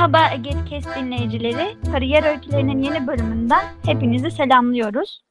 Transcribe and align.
Merhaba 0.00 0.34
Egetkes 0.34 0.84
dinleyicileri. 0.96 1.76
Kariyer 1.92 2.24
Öykülerinin 2.24 2.82
yeni 2.82 3.06
bölümünden 3.06 3.64
hepinizi 3.84 4.30
selamlıyoruz. 4.30 5.22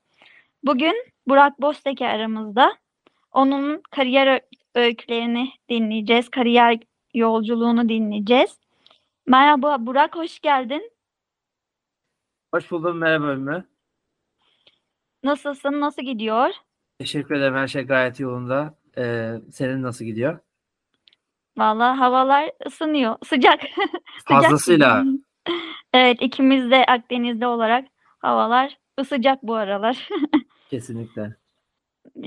Bugün 0.64 1.06
Burak 1.28 1.62
Bosteke 1.62 2.08
aramızda. 2.08 2.78
Onun 3.32 3.82
kariyer 3.92 4.42
öykülerini 4.76 5.50
dinleyeceğiz. 5.70 6.30
Kariyer 6.30 6.80
yolculuğunu 7.14 7.90
dinleyeceğiz. 7.90 8.60
Merhaba 9.28 9.86
Burak, 9.86 10.16
hoş 10.16 10.40
geldin. 10.40 10.92
Hoş 12.54 12.72
buldum. 12.72 12.98
Merhaba 12.98 13.32
Ümmü. 13.32 13.68
Nasılsın? 15.24 15.82
Nasıl 15.82 16.02
gidiyor? 16.02 16.50
Teşekkür 17.00 17.36
ederim. 17.36 17.56
Her 17.56 17.68
şey 17.68 17.84
gayet 17.84 18.20
yolunda. 18.20 18.74
Ee, 18.98 19.34
senin 19.52 19.84
nasıl 19.84 20.06
gidiyor? 20.06 20.40
Vallahi 21.60 21.98
havalar 21.98 22.52
ısınıyor. 22.68 23.16
Sıcak. 23.26 23.60
Fazlasıyla. 24.26 25.04
evet 25.94 26.22
ikimiz 26.22 26.72
de 26.72 26.86
Akdeniz'de 26.86 27.48
olarak 27.48 27.86
havalar 28.20 28.78
sıcak 29.08 29.44
bu 29.44 29.56
aralar. 29.56 30.10
Kesinlikle. 30.70 31.36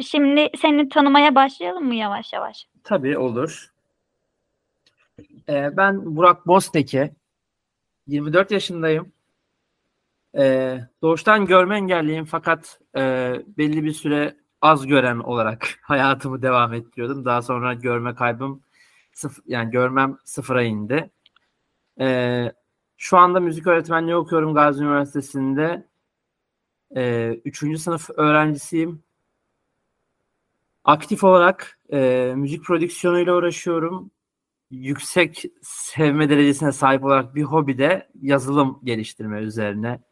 Şimdi 0.02 0.50
seni 0.58 0.88
tanımaya 0.88 1.34
başlayalım 1.34 1.86
mı 1.86 1.94
yavaş 1.94 2.32
yavaş? 2.32 2.66
Tabii 2.84 3.18
olur. 3.18 3.72
Ee, 5.48 5.76
ben 5.76 6.16
Burak 6.16 6.46
Bosteke. 6.46 7.12
24 8.06 8.50
yaşındayım. 8.50 9.12
Ee, 10.38 10.80
doğuştan 11.02 11.46
görme 11.46 11.76
engelliyim 11.76 12.24
fakat 12.24 12.80
e, 12.96 13.00
belli 13.58 13.84
bir 13.84 13.92
süre 13.92 14.36
az 14.62 14.86
gören 14.86 15.18
olarak 15.18 15.68
hayatımı 15.82 16.42
devam 16.42 16.74
ettiriyordum. 16.74 17.24
Daha 17.24 17.42
sonra 17.42 17.74
görme 17.74 18.14
kaybım 18.14 18.62
sıfır, 19.12 19.44
yani 19.46 19.70
görmem 19.70 20.18
sıfıra 20.24 20.62
indi. 20.62 21.10
Ee, 22.00 22.52
şu 22.96 23.18
anda 23.18 23.40
müzik 23.40 23.66
öğretmenliği 23.66 24.16
okuyorum 24.16 24.54
Gazi 24.54 24.82
Üniversitesi'nde. 24.82 25.88
Ee, 26.96 27.40
üçüncü 27.44 27.78
sınıf 27.78 28.10
öğrencisiyim. 28.10 29.02
Aktif 30.84 31.24
olarak 31.24 31.80
e, 31.92 32.32
müzik 32.36 32.64
prodüksiyonuyla 32.64 33.36
uğraşıyorum. 33.36 34.10
Yüksek 34.70 35.44
sevme 35.62 36.28
derecesine 36.28 36.72
sahip 36.72 37.04
olarak 37.04 37.34
bir 37.34 37.42
hobi 37.42 37.78
de 37.78 38.10
yazılım 38.20 38.80
geliştirme 38.84 39.40
üzerine. 39.40 40.02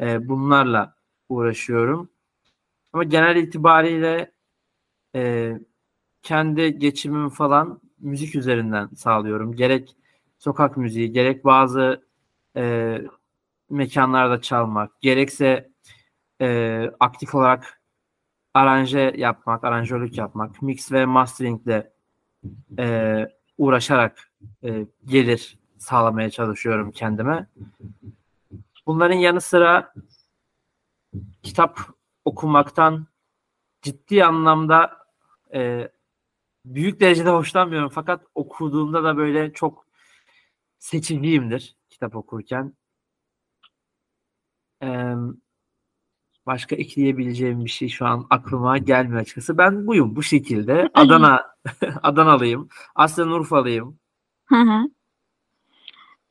E, 0.00 0.28
bunlarla 0.28 0.96
uğraşıyorum. 1.28 2.10
Ama 2.92 3.04
genel 3.04 3.36
itibariyle 3.36 4.32
e, 5.14 5.52
kendi 6.22 6.78
geçimimi 6.78 7.30
falan 7.30 7.80
müzik 8.02 8.34
üzerinden 8.34 8.88
sağlıyorum. 8.96 9.56
Gerek 9.56 9.96
sokak 10.38 10.76
müziği, 10.76 11.12
gerek 11.12 11.44
bazı 11.44 12.06
e, 12.56 12.98
mekanlarda 13.70 14.40
çalmak, 14.40 15.00
gerekse 15.00 15.70
e, 16.40 16.90
aktif 17.00 17.34
olarak 17.34 17.82
aranje 18.54 19.14
yapmak, 19.16 19.64
aranjörlük 19.64 20.18
yapmak, 20.18 20.62
mix 20.62 20.92
ve 20.92 21.06
masteringle 21.06 21.92
e, 22.78 23.26
uğraşarak 23.58 24.32
e, 24.64 24.86
gelir 25.04 25.58
sağlamaya 25.78 26.30
çalışıyorum 26.30 26.90
kendime. 26.92 27.46
Bunların 28.86 29.14
yanı 29.16 29.40
sıra 29.40 29.94
kitap 31.42 31.80
okumaktan 32.24 33.06
ciddi 33.82 34.24
anlamda 34.24 34.96
e, 35.54 35.88
büyük 36.64 37.00
derecede 37.00 37.30
hoşlanmıyorum 37.30 37.88
fakat 37.88 38.24
okuduğumda 38.34 39.04
da 39.04 39.16
böyle 39.16 39.52
çok 39.52 39.86
seçiciyimdir 40.78 41.76
kitap 41.90 42.16
okurken. 42.16 42.74
Ee, 44.82 45.14
başka 46.46 46.76
ekleyebileceğim 46.76 47.64
bir 47.64 47.70
şey 47.70 47.88
şu 47.88 48.06
an 48.06 48.26
aklıma 48.30 48.78
gelmiyor 48.78 49.20
açıkçası. 49.20 49.58
Ben 49.58 49.86
buyum 49.86 50.16
bu 50.16 50.22
şekilde. 50.22 50.90
Adana 50.94 51.54
Adanalıyım. 52.02 52.68
Aslen 52.94 53.28
Urfalıyım. 53.28 53.98
Hı 54.44 54.56
hı. 54.56 54.90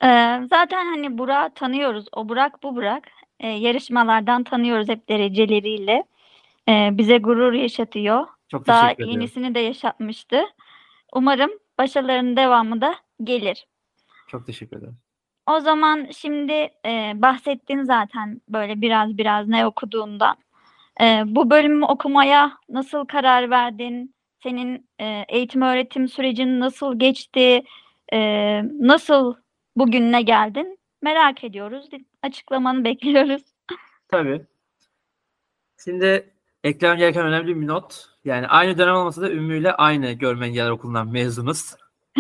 Ee, 0.04 0.48
zaten 0.50 0.86
hani 0.86 1.18
Burak'ı 1.18 1.54
tanıyoruz. 1.54 2.06
O 2.12 2.30
Burak 2.30 2.64
bu 2.64 2.76
Burak. 2.76 3.08
Ee, 3.40 3.48
yarışmalardan 3.48 4.44
tanıyoruz 4.44 4.90
hep 4.90 5.10
dereceleriyle. 5.10 6.04
Ee, 6.70 6.90
bize 6.92 7.18
gurur 7.18 7.54
yaşatıyor. 7.54 8.28
Çok 8.52 8.68
Daha 8.68 8.82
teşekkür 8.82 9.04
ederim. 9.04 9.20
yenisini 9.20 9.56
de 9.56 9.60
yaşatmıştı. 9.60 10.44
Umarım 11.14 11.52
başarılarının 11.78 12.38
devamı 12.38 12.82
da 12.82 12.96
gelir. 13.24 13.68
Çok 14.28 14.46
teşekkür 14.46 14.78
ederim. 14.78 14.98
O 15.48 15.60
zaman 15.60 16.08
şimdi 16.18 16.54
e, 16.86 17.12
bahsettin 17.16 17.84
zaten 17.84 18.42
böyle 18.50 18.82
biraz 18.82 19.18
biraz 19.18 19.48
ne 19.48 19.68
okuduğundan. 19.68 20.36
E, 21.02 21.24
bu 21.26 21.50
bölümü 21.50 21.86
okumaya 21.86 22.58
nasıl 22.70 23.06
karar 23.06 23.50
verdin? 23.50 24.16
Senin 24.44 24.90
e, 25.00 25.26
eğitim 25.30 25.62
öğretim 25.62 26.08
sürecin 26.08 26.60
nasıl 26.60 27.00
geçti? 27.00 27.64
E, 28.14 28.18
nasıl 28.80 29.36
bugününe 29.76 30.22
geldin? 30.22 30.80
Merak 31.02 31.44
ediyoruz. 31.44 31.90
Açıklamanı 32.24 32.84
bekliyoruz. 32.84 33.42
Tabii. 34.08 34.42
Şimdi 35.84 36.31
eklemem 36.64 36.98
gereken 36.98 37.26
önemli 37.26 37.62
bir 37.62 37.68
not. 37.68 38.06
Yani 38.26 38.48
aynı 38.48 38.78
dönem 38.78 38.96
olmasa 38.96 39.22
da 39.22 39.32
Ümmü 39.32 39.60
ile 39.60 39.74
aynı 39.74 40.12
görme 40.12 40.48
engeller 40.48 40.70
okulundan 40.70 41.08
mezunuz. 41.08 41.76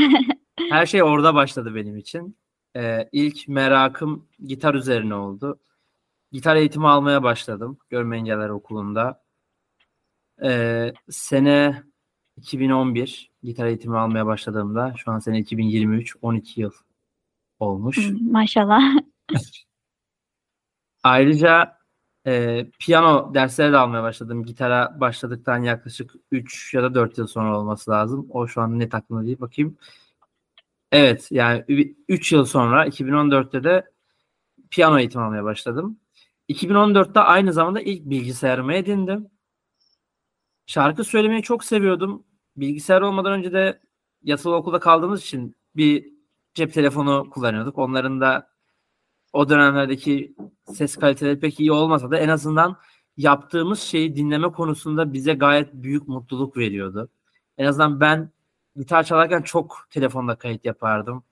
Her 0.69 0.85
şey 0.85 1.03
orada 1.03 1.35
başladı 1.35 1.75
benim 1.75 1.97
için. 1.97 2.37
Ee, 2.75 3.09
ilk 3.11 3.47
merakım 3.47 4.27
gitar 4.47 4.75
üzerine 4.75 5.15
oldu. 5.15 5.59
Gitar 6.31 6.55
eğitimi 6.55 6.87
almaya 6.87 7.23
başladım 7.23 7.77
Görme 7.89 8.17
Engeller 8.17 8.49
Okulu'nda. 8.49 9.23
Ee, 10.43 10.93
sene 11.09 11.83
2011 12.37 13.31
gitar 13.43 13.65
eğitimi 13.65 13.97
almaya 13.97 14.25
başladığımda 14.25 14.93
şu 14.97 15.11
an 15.11 15.19
sene 15.19 15.39
2023 15.39 16.15
12 16.21 16.61
yıl 16.61 16.71
olmuş. 17.59 17.97
Maşallah. 18.21 18.81
Ayrıca 21.03 21.80
e, 22.27 22.65
piyano 22.79 23.33
dersleri 23.33 23.71
de 23.73 23.77
almaya 23.77 24.03
başladım. 24.03 24.45
Gitara 24.45 24.99
başladıktan 24.99 25.63
yaklaşık 25.63 26.13
3 26.31 26.73
ya 26.73 26.83
da 26.83 26.95
4 26.95 27.17
yıl 27.17 27.27
sonra 27.27 27.59
olması 27.59 27.91
lazım. 27.91 28.27
O 28.29 28.47
şu 28.47 28.61
an 28.61 28.79
net 28.79 28.95
aklımda 28.95 29.25
değil. 29.25 29.39
Bakayım. 29.39 29.77
Evet 30.91 31.27
yani 31.31 31.65
3 32.07 32.31
yıl 32.31 32.45
sonra 32.45 32.87
2014'te 32.87 33.63
de 33.63 33.91
piyano 34.71 34.99
eğitimi 34.99 35.23
almaya 35.23 35.43
başladım. 35.43 35.99
2014'te 36.49 37.19
aynı 37.19 37.53
zamanda 37.53 37.81
ilk 37.81 38.05
bilgisayarımı 38.09 38.73
edindim. 38.73 39.27
Şarkı 40.65 41.03
söylemeyi 41.03 41.43
çok 41.43 41.63
seviyordum. 41.63 42.23
Bilgisayar 42.57 43.01
olmadan 43.01 43.33
önce 43.33 43.53
de 43.53 43.81
yatılı 44.23 44.55
okulda 44.55 44.79
kaldığımız 44.79 45.21
için 45.21 45.55
bir 45.75 46.13
cep 46.53 46.73
telefonu 46.73 47.29
kullanıyorduk. 47.29 47.77
Onların 47.77 48.21
da 48.21 48.51
o 49.33 49.49
dönemlerdeki 49.49 50.35
ses 50.73 50.95
kaliteleri 50.95 51.39
pek 51.39 51.59
iyi 51.59 51.71
olmasa 51.71 52.11
da 52.11 52.17
en 52.19 52.29
azından 52.29 52.77
yaptığımız 53.17 53.79
şeyi 53.79 54.15
dinleme 54.15 54.51
konusunda 54.51 55.13
bize 55.13 55.33
gayet 55.33 55.73
büyük 55.73 56.07
mutluluk 56.07 56.57
veriyordu. 56.57 57.09
En 57.57 57.65
azından 57.65 57.99
ben 57.99 58.31
gitar 58.75 59.03
çalarken 59.03 59.41
çok 59.41 59.87
telefonda 59.89 60.35
kayıt 60.35 60.65
yapardım. 60.65 61.23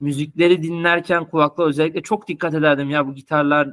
Müzikleri 0.00 0.62
dinlerken 0.62 1.24
kulakla 1.30 1.64
özellikle 1.64 2.02
çok 2.02 2.28
dikkat 2.28 2.54
ederdim 2.54 2.90
ya 2.90 3.06
bu 3.06 3.14
gitarlar 3.14 3.72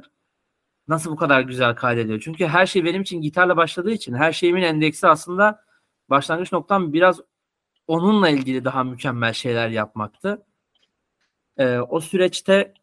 nasıl 0.88 1.10
bu 1.10 1.16
kadar 1.16 1.40
güzel 1.40 1.74
kaydediyor. 1.74 2.20
Çünkü 2.24 2.46
her 2.46 2.66
şey 2.66 2.84
benim 2.84 3.02
için 3.02 3.20
gitarla 3.20 3.56
başladığı 3.56 3.90
için 3.90 4.14
her 4.14 4.32
şeyimin 4.32 4.62
endeksi 4.62 5.08
aslında 5.08 5.64
başlangıç 6.10 6.52
noktam 6.52 6.92
biraz 6.92 7.20
onunla 7.86 8.28
ilgili 8.28 8.64
daha 8.64 8.84
mükemmel 8.84 9.32
şeyler 9.32 9.68
yapmaktı. 9.68 10.46
Ee, 11.58 11.78
o 11.78 12.00
süreçte 12.00 12.74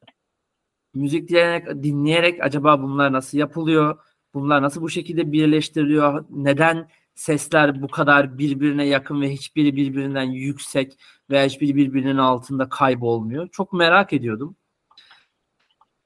müzik 0.93 1.29
dinleyerek, 1.29 1.83
dinleyerek 1.83 2.43
acaba 2.43 2.81
bunlar 2.81 3.13
nasıl 3.13 3.37
yapılıyor? 3.37 3.99
Bunlar 4.33 4.61
nasıl 4.61 4.81
bu 4.81 4.89
şekilde 4.89 5.31
birleştiriliyor? 5.31 6.25
Neden 6.29 6.89
sesler 7.15 7.81
bu 7.81 7.87
kadar 7.87 8.37
birbirine 8.37 8.85
yakın 8.87 9.21
ve 9.21 9.31
hiçbiri 9.31 9.75
birbirinden 9.75 10.23
yüksek 10.23 10.99
veya 11.29 11.45
hiçbiri 11.45 11.75
birbirinin 11.75 12.17
altında 12.17 12.69
kaybolmuyor. 12.69 13.49
Çok 13.51 13.73
merak 13.73 14.13
ediyordum. 14.13 14.55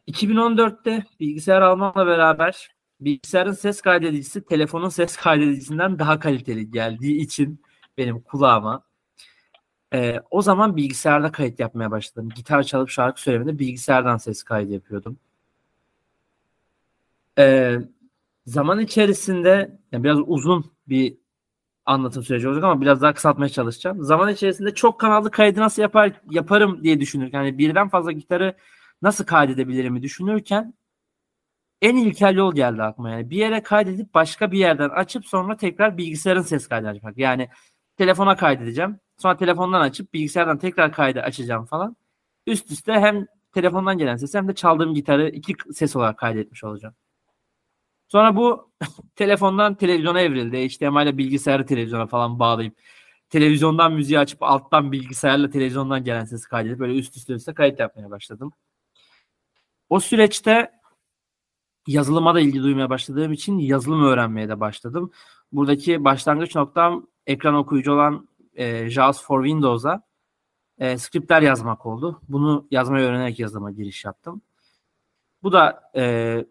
2014'te 0.08 1.06
bilgisayar 1.20 1.62
almamla 1.62 2.08
beraber 2.08 2.70
bilgisayarın 3.00 3.52
ses 3.52 3.82
kaydedicisi 3.82 4.46
telefonun 4.46 4.90
ses 4.90 5.16
kaydedicisinden 5.16 6.00
daha 6.00 6.20
kaliteli 6.20 6.72
geldiği 6.72 7.22
için 7.22 7.62
benim 7.98 8.22
kulağıma 8.22 8.87
e, 9.94 10.20
o 10.32 10.42
zaman 10.42 10.76
bilgisayarda 10.76 11.32
kayıt 11.32 11.60
yapmaya 11.60 11.92
başladım. 11.92 12.30
Gitar 12.36 12.64
çalıp 12.64 12.90
şarkı 12.90 13.22
söylemede 13.22 13.60
bilgisayardan 13.60 14.18
ses 14.18 14.44
kaydı 14.44 14.72
yapıyordum. 14.72 15.18
E, 17.40 17.76
zaman 18.46 18.80
içerisinde 18.80 19.80
yani 19.92 20.04
biraz 20.04 20.20
uzun 20.26 20.72
bir 20.88 21.18
anlatım 21.86 22.24
süreci 22.24 22.48
olacak 22.48 22.64
ama 22.64 22.82
biraz 22.82 23.02
daha 23.02 23.14
kısaltmaya 23.14 23.50
çalışacağım. 23.50 24.04
Zaman 24.04 24.34
içerisinde 24.34 24.74
çok 24.76 25.00
kanallı 25.00 25.32
kaydı 25.32 25.60
nasıl 25.60 25.82
yapar 25.82 26.22
yaparım 26.32 26.84
diye 26.84 27.00
düşünürken 27.00 27.44
yani 27.44 27.58
birden 27.58 27.90
fazla 27.90 28.12
gitarı 28.12 28.58
nasıl 29.02 29.26
kaydedebilirim 29.26 30.02
düşünürken 30.04 30.74
en 31.82 31.96
ilkel 31.96 32.36
yol 32.36 32.56
geldi 32.56 32.84
aklıma 32.84 33.10
yani. 33.10 33.30
Bir 33.30 33.38
yere 33.38 33.64
kaydedip 33.64 34.14
başka 34.14 34.52
bir 34.52 34.60
yerden 34.60 34.90
açıp 34.90 35.26
sonra 35.26 35.58
tekrar 35.58 35.98
bilgisayarın 35.98 36.42
ses 36.42 36.68
kaydını 36.68 36.90
açmak. 36.90 37.18
Yani 37.18 37.50
telefona 37.98 38.36
kaydedeceğim. 38.36 39.00
Sonra 39.18 39.38
telefondan 39.38 39.82
açıp 39.82 40.14
bilgisayardan 40.14 40.58
tekrar 40.58 40.92
kaydı 40.92 41.22
açacağım 41.22 41.66
falan. 41.66 41.96
Üst 42.48 42.72
üste 42.72 42.94
hem 42.94 43.26
telefondan 43.54 43.98
gelen 43.98 44.16
ses 44.16 44.34
hem 44.34 44.48
de 44.48 44.56
çaldığım 44.56 44.94
gitarı 44.94 45.30
iki 45.30 45.56
ses 45.74 45.96
olarak 45.96 46.18
kaydetmiş 46.18 46.64
olacağım. 46.64 46.96
Sonra 48.08 48.36
bu 48.36 48.72
telefondan 49.16 49.76
televizyona 49.76 50.22
evrildi. 50.22 50.58
HDMI 50.70 51.04
ile 51.04 51.18
bilgisayarı 51.18 51.66
televizyona 51.66 52.08
falan 52.08 52.40
bağlayıp 52.40 52.78
televizyondan 53.30 53.94
müziği 53.94 54.20
açıp 54.20 54.44
alttan 54.44 54.92
bilgisayarla 54.92 55.50
televizyondan 55.50 56.04
gelen 56.04 56.26
sesi 56.26 56.50
kaydedip 56.50 56.80
böyle 56.80 56.98
üst 56.98 57.18
üste 57.18 57.34
üste 57.34 57.54
kayıt 57.54 57.80
yapmaya 57.80 58.10
başladım. 58.10 58.54
O 59.90 60.00
süreçte 60.00 60.72
yazılıma 61.88 62.36
da 62.36 62.40
ilgi 62.40 62.64
duymaya 62.64 62.90
başladığım 62.90 63.34
için 63.34 63.60
yazılım 63.60 64.04
öğrenmeye 64.04 64.50
de 64.50 64.60
başladım. 64.60 65.12
Buradaki 65.52 66.04
başlangıç 66.06 66.56
noktam 66.56 67.08
ekran 67.28 67.56
okuyucu 67.56 67.94
olan 67.94 68.28
e, 68.58 68.90
JAWS 68.90 69.24
for 69.24 69.44
Windows'a 69.44 70.04
e, 70.78 70.98
skriptler 70.98 71.42
yazmak 71.42 71.86
oldu. 71.86 72.22
Bunu 72.30 72.68
yazmayı 72.72 73.06
öğrenerek 73.06 73.40
yazılıma 73.40 73.72
giriş 73.72 74.06
yaptım. 74.06 74.42
Bu 75.44 75.52
da 75.52 75.92
e, 75.96 76.46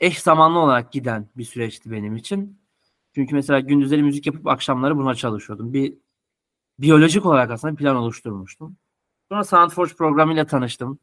eş 0.00 0.22
zamanlı 0.22 0.58
olarak 0.58 0.92
giden 0.92 1.28
bir 1.36 1.44
süreçti 1.44 1.90
benim 1.90 2.16
için. 2.16 2.60
Çünkü 3.14 3.34
mesela 3.34 3.60
gündüzleri 3.60 4.02
müzik 4.02 4.26
yapıp 4.26 4.46
akşamları 4.46 4.96
buna 4.96 5.14
çalışıyordum. 5.14 5.72
Bir 5.72 5.94
biyolojik 6.78 7.26
olarak 7.26 7.50
aslında 7.50 7.74
plan 7.74 7.96
oluşturmuştum. 7.96 8.76
Sonra 9.28 9.44
SoundForge 9.44 9.94
programıyla 9.94 10.46
tanıştım. 10.46 10.98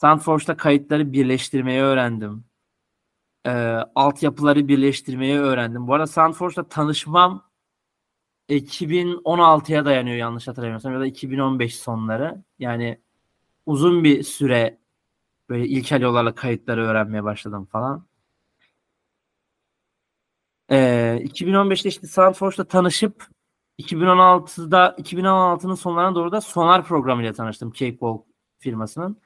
SoundForge'da 0.00 0.56
kayıtları 0.56 1.12
birleştirmeyi 1.12 1.80
öğrendim. 1.82 2.44
E, 3.46 3.50
altyapıları 3.94 4.68
birleştirmeyi 4.68 5.38
öğrendim. 5.38 5.88
Bu 5.88 5.94
arada 5.94 6.06
SoundForge'da 6.06 6.68
tanışmam 6.68 7.47
2016'ya 8.48 9.84
dayanıyor 9.84 10.16
yanlış 10.16 10.48
hatırlamıyorsam 10.48 10.92
ya 10.92 11.00
da 11.00 11.06
2015 11.06 11.76
sonları. 11.76 12.44
Yani 12.58 13.00
uzun 13.66 14.04
bir 14.04 14.22
süre 14.22 14.78
böyle 15.48 15.66
ilkel 15.68 16.00
yollarla 16.02 16.34
kayıtları 16.34 16.84
öğrenmeye 16.84 17.24
başladım 17.24 17.66
falan. 17.72 18.08
Ee, 20.70 21.20
2015'te 21.24 21.88
işte 21.88 22.06
SoundForge'da 22.06 22.64
tanışıp 22.64 23.26
2016'da 23.78 24.96
2016'nın 24.98 25.74
sonlarına 25.74 26.14
doğru 26.14 26.32
da 26.32 26.40
Sonar 26.40 26.84
programıyla 26.84 27.32
tanıştım 27.32 27.72
Cakewalk 27.72 28.26
firmasının. 28.58 29.20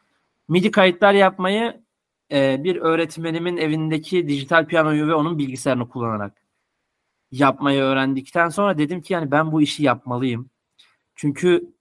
MIDI 0.49 0.71
kayıtlar 0.71 1.15
yapmayı 1.15 1.85
e, 2.33 2.65
bir 2.65 2.77
öğretmenimin 2.77 3.57
evindeki 3.57 4.29
dijital 4.29 4.67
piyanoyu 4.67 5.09
ve 5.09 5.15
onun 5.15 5.39
bilgisayarını 5.39 5.89
kullanarak 5.89 6.42
yapmayı 7.33 7.83
öğrendikten 7.83 8.49
sonra 8.49 8.79
dedim 8.79 9.01
ki 9.03 9.13
yani 9.13 9.31
ben 9.31 9.53
bu 9.53 9.63
işi 9.63 9.83
yapmalıyım. 9.83 10.51
Çünkü 11.15 11.73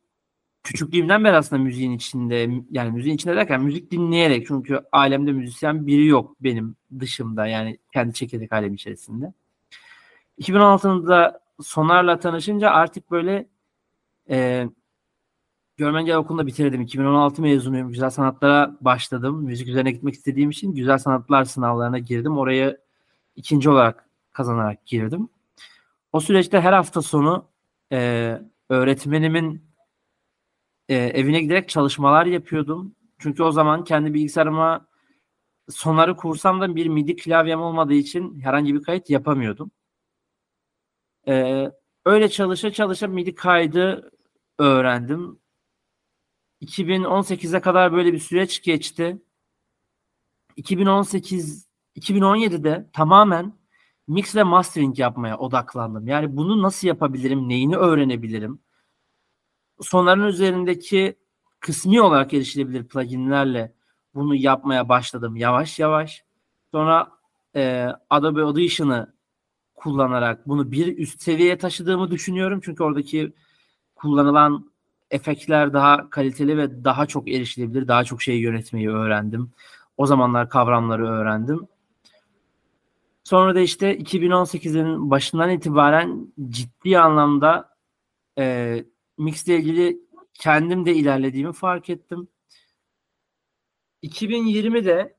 küçüklüğümden 0.63 1.23
beri 1.23 1.35
aslında 1.35 1.61
müziğin 1.61 1.91
içinde 1.91 2.49
yani 2.71 2.91
müziğin 2.91 3.15
içinde 3.15 3.35
derken 3.35 3.61
müzik 3.61 3.91
dinleyerek 3.91 4.47
çünkü 4.47 4.81
alemde 4.91 5.31
müzisyen 5.31 5.87
biri 5.87 6.05
yok 6.05 6.35
benim 6.41 6.75
dışımda 6.99 7.47
yani 7.47 7.77
kendi 7.93 8.13
çekirdek 8.13 8.53
alem 8.53 8.73
içerisinde. 8.73 9.33
2016'da 10.39 11.41
Sonar'la 11.61 12.19
tanışınca 12.19 12.69
artık 12.69 13.11
böyle 13.11 13.47
e, 14.29 14.67
Görmengel 15.77 16.15
Okulu'nda 16.15 16.47
bitirdim. 16.47 16.81
2016 16.81 17.41
mezunuyum. 17.41 17.89
Güzel 17.89 18.09
sanatlara 18.09 18.77
başladım. 18.81 19.43
Müzik 19.43 19.67
üzerine 19.67 19.91
gitmek 19.91 20.13
istediğim 20.13 20.49
için 20.49 20.73
güzel 20.73 20.97
sanatlar 20.97 21.43
sınavlarına 21.43 21.99
girdim. 21.99 22.37
Oraya 22.37 22.77
ikinci 23.35 23.69
olarak 23.69 24.09
kazanarak 24.31 24.85
girdim. 24.85 25.29
O 26.11 26.19
süreçte 26.19 26.61
her 26.61 26.73
hafta 26.73 27.01
sonu 27.01 27.49
e, 27.91 28.41
öğretmenimin 28.69 29.71
e, 30.89 30.95
evine 30.95 31.41
giderek 31.41 31.69
çalışmalar 31.69 32.25
yapıyordum. 32.25 32.95
Çünkü 33.19 33.43
o 33.43 33.51
zaman 33.51 33.83
kendi 33.83 34.13
bilgisayarıma 34.13 34.87
sonarı 35.69 36.15
kursam 36.15 36.61
da 36.61 36.75
bir 36.75 36.87
MIDI 36.87 37.15
klavyem 37.15 37.61
olmadığı 37.61 37.93
için 37.93 38.39
herhangi 38.39 38.75
bir 38.75 38.83
kayıt 38.83 39.09
yapamıyordum. 39.09 39.71
E, 41.27 41.65
öyle 42.05 42.29
çalışa 42.29 42.71
çalışa 42.71 43.07
MIDI 43.07 43.35
kaydı 43.35 44.11
öğrendim. 44.59 45.39
2018'e 46.61 47.61
kadar 47.61 47.93
böyle 47.93 48.13
bir 48.13 48.19
süreç 48.19 48.63
geçti. 48.63 49.21
2018 50.55 51.67
2017'de 51.95 52.89
tamamen 52.93 53.60
mix 54.07 54.35
ve 54.35 54.43
mastering 54.43 54.99
yapmaya 54.99 55.37
odaklandım. 55.37 56.07
Yani 56.07 56.37
bunu 56.37 56.61
nasıl 56.61 56.87
yapabilirim, 56.87 57.49
neyini 57.49 57.75
öğrenebilirim? 57.77 58.59
Sonların 59.81 60.27
üzerindeki 60.27 61.15
kısmi 61.59 62.01
olarak 62.01 62.33
erişilebilir 62.33 62.87
pluginlerle 62.87 63.73
bunu 64.13 64.35
yapmaya 64.35 64.89
başladım 64.89 65.35
yavaş 65.35 65.79
yavaş. 65.79 66.23
Sonra 66.71 67.11
e, 67.55 67.87
Adobe 68.09 68.41
Audition'ı 68.41 69.13
kullanarak 69.75 70.47
bunu 70.47 70.71
bir 70.71 70.97
üst 70.97 71.21
seviyeye 71.21 71.57
taşıdığımı 71.57 72.11
düşünüyorum. 72.11 72.59
Çünkü 72.63 72.83
oradaki 72.83 73.33
kullanılan 73.95 74.71
efektler 75.11 75.73
daha 75.73 76.09
kaliteli 76.09 76.57
ve 76.57 76.83
daha 76.83 77.05
çok 77.05 77.29
erişilebilir. 77.29 77.87
Daha 77.87 78.03
çok 78.03 78.21
şey 78.21 78.39
yönetmeyi 78.39 78.89
öğrendim. 78.89 79.51
O 79.97 80.05
zamanlar 80.05 80.49
kavramları 80.49 81.07
öğrendim. 81.07 81.67
Sonra 83.31 83.55
da 83.55 83.59
işte 83.59 83.97
2018'in 83.97 85.09
başından 85.09 85.49
itibaren 85.49 86.33
ciddi 86.49 86.99
anlamda 86.99 87.75
e, 88.37 88.85
mix 89.17 89.47
ile 89.47 89.55
ilgili 89.55 89.99
kendim 90.33 90.85
de 90.85 90.95
ilerlediğimi 90.95 91.53
fark 91.53 91.89
ettim. 91.89 92.27
2020'de 94.03 95.17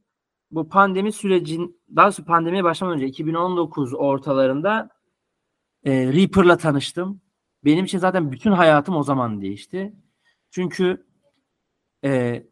bu 0.51 0.69
pandemi 0.69 1.13
sürecin 1.13 1.83
daha 1.97 2.07
doğrusu 2.07 2.25
pandemiye 2.25 2.65
başlamadan 2.65 2.97
önce 2.97 3.07
2019 3.07 3.95
ortalarında 3.95 4.89
e, 5.85 6.13
Reaper'la 6.13 6.57
tanıştım. 6.57 7.21
Benim 7.65 7.85
için 7.85 7.99
zaten 7.99 8.33
bütün 8.33 8.53
hayatım 8.53 8.97
o 8.97 9.03
zaman 9.03 9.43
değişti. 9.43 9.93
Çünkü 10.51 11.07
e, 12.05 12.43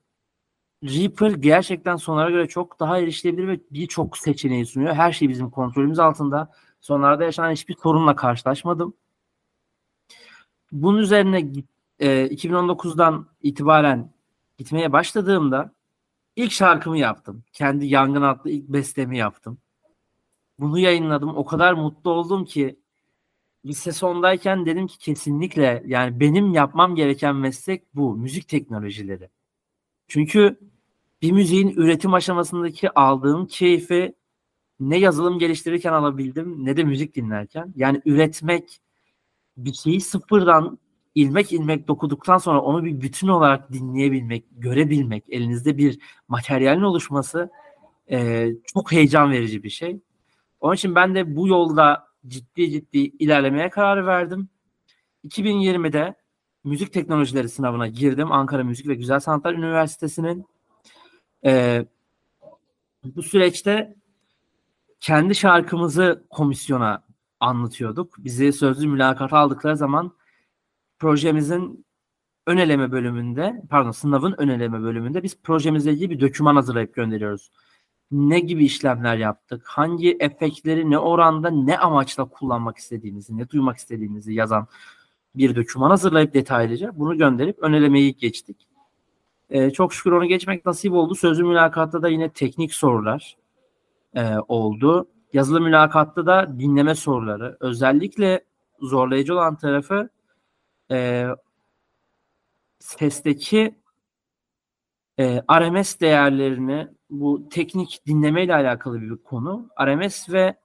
Reaper 0.85 1.31
gerçekten 1.31 1.97
sonlara 1.97 2.31
göre 2.31 2.49
çok 2.49 2.81
daha 2.81 2.99
erişilebilir 2.99 3.49
ve 3.49 3.61
birçok 3.71 4.19
seçeneği 4.19 4.67
sunuyor. 4.67 4.95
Her 4.95 5.13
şey 5.13 5.29
bizim 5.29 5.51
kontrolümüz 5.51 5.99
altında. 5.99 6.51
Sonlarda 6.81 7.25
yaşanan 7.25 7.53
hiçbir 7.53 7.77
sorunla 7.83 8.17
karşılaşmadım. 8.17 8.95
Bunun 10.73 10.99
üzerine 10.99 11.53
e, 11.99 12.27
2019'dan 12.27 13.27
itibaren 13.43 14.13
gitmeye 14.59 14.93
başladığımda 14.93 15.73
ilk 16.37 16.53
şarkımı 16.53 16.99
yaptım. 16.99 17.45
Kendi 17.53 17.87
Yangın 17.87 18.23
adlı 18.23 18.51
ilk 18.51 18.69
bestemi 18.69 19.19
yaptım. 19.19 19.59
Bunu 20.59 20.79
yayınladım. 20.79 21.37
O 21.37 21.45
kadar 21.45 21.73
mutlu 21.73 22.11
oldum 22.11 22.45
ki 22.45 22.81
lise 23.67 23.93
sondayken 23.93 24.67
dedim 24.67 24.87
ki 24.87 24.99
kesinlikle 24.99 25.83
yani 25.87 26.21
benim 26.21 26.53
yapmam 26.53 26.95
gereken 26.95 27.37
meslek 27.37 27.95
bu. 27.95 28.17
Müzik 28.17 28.49
teknolojileri. 28.49 29.31
Çünkü 30.11 30.59
bir 31.23 31.33
müziğin 31.33 31.69
üretim 31.69 32.15
aşamasındaki 32.15 32.91
aldığım 32.91 33.47
keyfi 33.47 34.15
ne 34.81 34.99
yazılım 34.99 35.39
geliştirirken 35.39 35.93
alabildim 35.93 36.65
ne 36.65 36.77
de 36.77 36.85
müzik 36.85 37.17
dinlerken. 37.17 37.73
Yani 37.77 38.03
üretmek 38.05 38.81
bir 39.57 39.73
şeyi 39.73 40.01
sıfırdan 40.01 40.79
ilmek 41.15 41.53
ilmek 41.53 41.89
dokuduktan 41.89 42.39
sonra 42.39 42.61
onu 42.61 42.85
bir 42.85 43.01
bütün 43.01 43.29
olarak 43.29 43.73
dinleyebilmek, 43.73 44.45
görebilmek, 44.51 45.25
elinizde 45.29 45.79
bir 45.79 45.99
materyalin 46.29 46.83
oluşması 46.83 47.51
e, 48.11 48.49
çok 48.75 48.93
heyecan 48.93 49.31
verici 49.31 49.63
bir 49.63 49.71
şey. 49.71 50.01
Onun 50.61 50.75
için 50.75 50.95
ben 50.95 51.15
de 51.15 51.37
bu 51.37 51.49
yolda 51.49 52.07
ciddi 52.27 52.71
ciddi 52.71 52.99
ilerlemeye 52.99 53.71
karar 53.71 54.07
verdim. 54.07 54.49
2020'de 55.25 56.15
müzik 56.65 56.93
teknolojileri 56.93 57.49
sınavına 57.49 57.87
girdim. 57.87 58.33
Ankara 58.33 58.65
Müzik 58.65 58.89
ve 58.89 58.95
Güzel 58.95 59.21
Sanatlar 59.21 59.55
Üniversitesi'nin. 59.55 60.47
Ee, 61.45 61.87
bu 63.05 63.23
süreçte 63.23 63.95
kendi 65.01 65.35
şarkımızı 65.35 66.25
komisyona 66.31 67.05
anlatıyorduk. 67.41 68.15
Bizi 68.19 68.53
sözlü 68.53 68.89
mülakata 68.89 69.39
aldıkları 69.39 69.77
zaman 69.77 70.13
projemizin 70.99 71.85
ön 72.47 72.57
eleme 72.57 72.93
bölümünde, 72.93 73.63
pardon 73.71 73.91
sınavın 73.91 74.35
ön 74.39 74.49
eleme 74.49 74.83
bölümünde 74.83 75.23
biz 75.23 75.43
projemizle 75.43 75.93
ilgili 75.93 76.11
bir 76.11 76.21
doküman 76.21 76.55
hazırlayıp 76.55 76.95
gönderiyoruz. 76.95 77.51
Ne 78.11 78.41
gibi 78.41 78.65
işlemler 78.65 79.17
yaptık, 79.17 79.67
hangi 79.67 80.17
efektleri 80.21 80.91
ne 80.91 80.99
oranda 80.99 81.51
ne 81.51 81.79
amaçla 81.79 82.25
kullanmak 82.25 82.77
istediğinizi, 82.79 83.39
ne 83.39 83.51
duymak 83.51 83.77
istediğinizi 83.77 84.35
yazan 84.35 84.67
bir 85.35 85.57
doküman 85.57 85.91
hazırlayıp 85.91 86.35
detaylıca 86.35 86.91
bunu 86.95 87.19
gönderip 87.19 87.59
ön 87.59 87.73
elemeyi 87.73 88.17
geçtik. 88.17 88.69
Ee, 89.51 89.71
çok 89.71 89.95
şükür 89.95 90.13
onu 90.13 90.27
geçmek 90.27 90.67
nasip 90.67 90.93
oldu. 90.93 91.15
Sözlü 91.15 91.45
mülakatta 91.45 92.03
da 92.03 92.09
yine 92.09 92.29
teknik 92.29 92.75
sorular 92.75 93.37
e, 94.15 94.35
oldu. 94.49 95.09
Yazılı 95.33 95.61
mülakatta 95.61 96.27
da 96.27 96.59
dinleme 96.59 96.95
soruları. 96.95 97.57
Özellikle 97.61 98.45
zorlayıcı 98.81 99.35
olan 99.35 99.57
tarafı 99.57 100.09
e, 100.91 101.27
sesteki 102.79 103.75
e, 105.19 105.43
RMS 105.51 106.01
değerlerini 106.01 106.89
bu 107.11 107.49
teknik 107.49 108.07
dinleme 108.07 108.45
ile 108.45 108.55
alakalı 108.55 109.01
bir 109.01 109.17
konu. 109.17 109.69
RMS 109.81 110.31
ve 110.31 110.57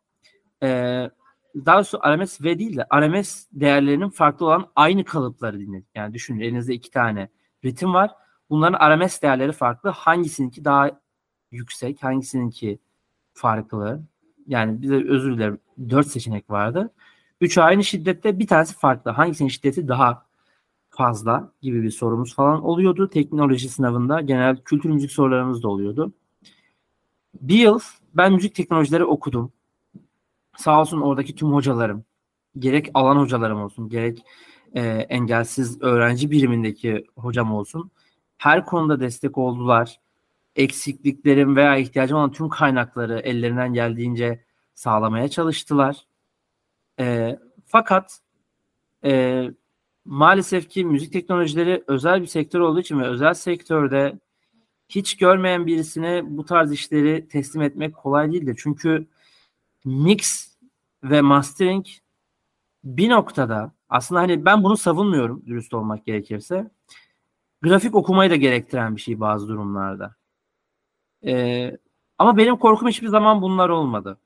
e, 0.64 1.10
daha 1.56 1.76
doğrusu 1.76 2.00
RMS 2.08 2.42
ve 2.42 2.60
değil 2.60 2.78
de 2.78 2.86
RMS 2.94 3.46
değerlerinin 3.52 4.10
farklı 4.10 4.46
olan 4.46 4.68
aynı 4.76 5.06
kalıpları 5.06 5.60
dinledik. 5.60 5.88
Yani 5.96 6.14
düşünün 6.14 6.40
elinizde 6.40 6.74
iki 6.74 6.92
tane 6.92 7.30
ritim 7.66 7.94
var. 7.94 8.12
Bunların 8.50 8.96
RMS 8.96 9.22
değerleri 9.22 9.52
farklı. 9.52 9.90
Hangisininki 9.90 10.66
daha 10.66 10.92
yüksek, 11.52 12.04
hangisininki 12.04 12.80
farklı? 13.34 14.04
Yani 14.48 14.82
bize 14.82 14.96
özür 14.96 15.38
dilerim 15.38 15.60
dört 15.90 16.08
seçenek 16.08 16.50
vardı. 16.50 16.94
Üç 17.42 17.58
aynı 17.58 17.84
şiddette 17.84 18.40
bir 18.40 18.48
tanesi 18.48 18.78
farklı. 18.78 19.12
Hangisinin 19.12 19.50
şiddeti 19.50 19.88
daha 19.88 20.26
fazla 20.90 21.52
gibi 21.62 21.84
bir 21.84 21.92
sorumuz 21.92 22.36
falan 22.36 22.64
oluyordu. 22.64 23.10
Teknoloji 23.10 23.70
sınavında 23.70 24.22
genel 24.22 24.58
kültür 24.58 24.90
müzik 24.90 25.12
sorularımız 25.12 25.64
da 25.64 25.68
oluyordu. 25.70 26.14
Bir 27.42 27.60
yıl 27.60 27.80
ben 28.14 28.34
müzik 28.34 28.56
teknolojileri 28.56 29.06
okudum. 29.06 29.52
Sağ 30.58 30.82
olsun 30.82 31.02
oradaki 31.02 31.36
tüm 31.36 31.54
hocalarım, 31.54 32.06
gerek 32.60 32.90
alan 32.94 33.16
hocalarım 33.18 33.62
olsun, 33.62 33.90
gerek 33.90 34.24
e, 34.76 34.82
engelsiz 34.88 35.82
öğrenci 35.82 36.32
birimindeki 36.32 37.06
hocam 37.16 37.54
olsun. 37.54 37.92
Her 38.38 38.66
konuda 38.66 39.00
destek 39.00 39.38
oldular. 39.38 40.00
Eksikliklerim 40.56 41.56
veya 41.56 41.78
ihtiyacım 41.78 42.18
olan 42.18 42.32
tüm 42.32 42.50
kaynakları 42.50 43.20
ellerinden 43.20 43.74
geldiğince 43.74 44.44
sağlamaya 44.76 45.28
çalıştılar. 45.28 46.06
E, 47.00 47.38
fakat 47.66 48.20
e, 49.04 49.44
maalesef 50.06 50.70
ki 50.70 50.86
müzik 50.86 51.14
teknolojileri 51.14 51.84
özel 51.88 52.22
bir 52.22 52.28
sektör 52.28 52.60
olduğu 52.60 52.80
için 52.80 53.00
ve 53.00 53.08
özel 53.08 53.34
sektörde 53.34 54.20
hiç 54.90 55.18
görmeyen 55.18 55.68
birisine 55.68 56.22
bu 56.26 56.46
tarz 56.46 56.72
işleri 56.72 57.28
teslim 57.28 57.62
etmek 57.62 57.96
kolay 57.96 58.32
değildir. 58.32 58.60
Çünkü 58.64 59.08
mix 59.86 60.50
ve 61.04 61.22
mastering 61.22 61.86
bir 62.84 63.10
noktada 63.10 63.74
aslında 63.90 64.22
hani 64.22 64.46
ben 64.46 64.64
bunu 64.64 64.78
savunmuyorum 64.78 65.46
dürüst 65.46 65.74
olmak 65.74 66.06
gerekirse. 66.06 66.72
Grafik 67.62 67.96
okumayı 67.96 68.30
da 68.30 68.36
gerektiren 68.36 68.96
bir 68.96 69.02
şey 69.02 69.20
bazı 69.20 69.48
durumlarda. 69.48 70.16
Ee, 71.26 71.78
ama 72.18 72.38
benim 72.38 72.58
korkum 72.58 72.88
hiçbir 72.88 73.08
zaman 73.08 73.42
bunlar 73.42 73.70
olmadı. 73.70 74.18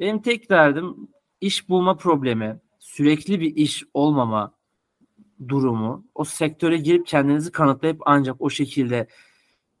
Benim 0.00 0.22
tek 0.22 0.50
derdim 0.50 0.96
iş 1.40 1.68
bulma 1.68 1.96
problemi, 1.96 2.60
sürekli 2.78 3.40
bir 3.40 3.56
iş 3.56 3.84
olmama 3.94 4.54
durumu, 5.48 6.04
o 6.14 6.24
sektöre 6.24 6.76
girip 6.76 7.06
kendinizi 7.06 7.52
kanıtlayıp 7.52 8.02
ancak 8.04 8.40
o 8.40 8.50
şekilde 8.50 9.06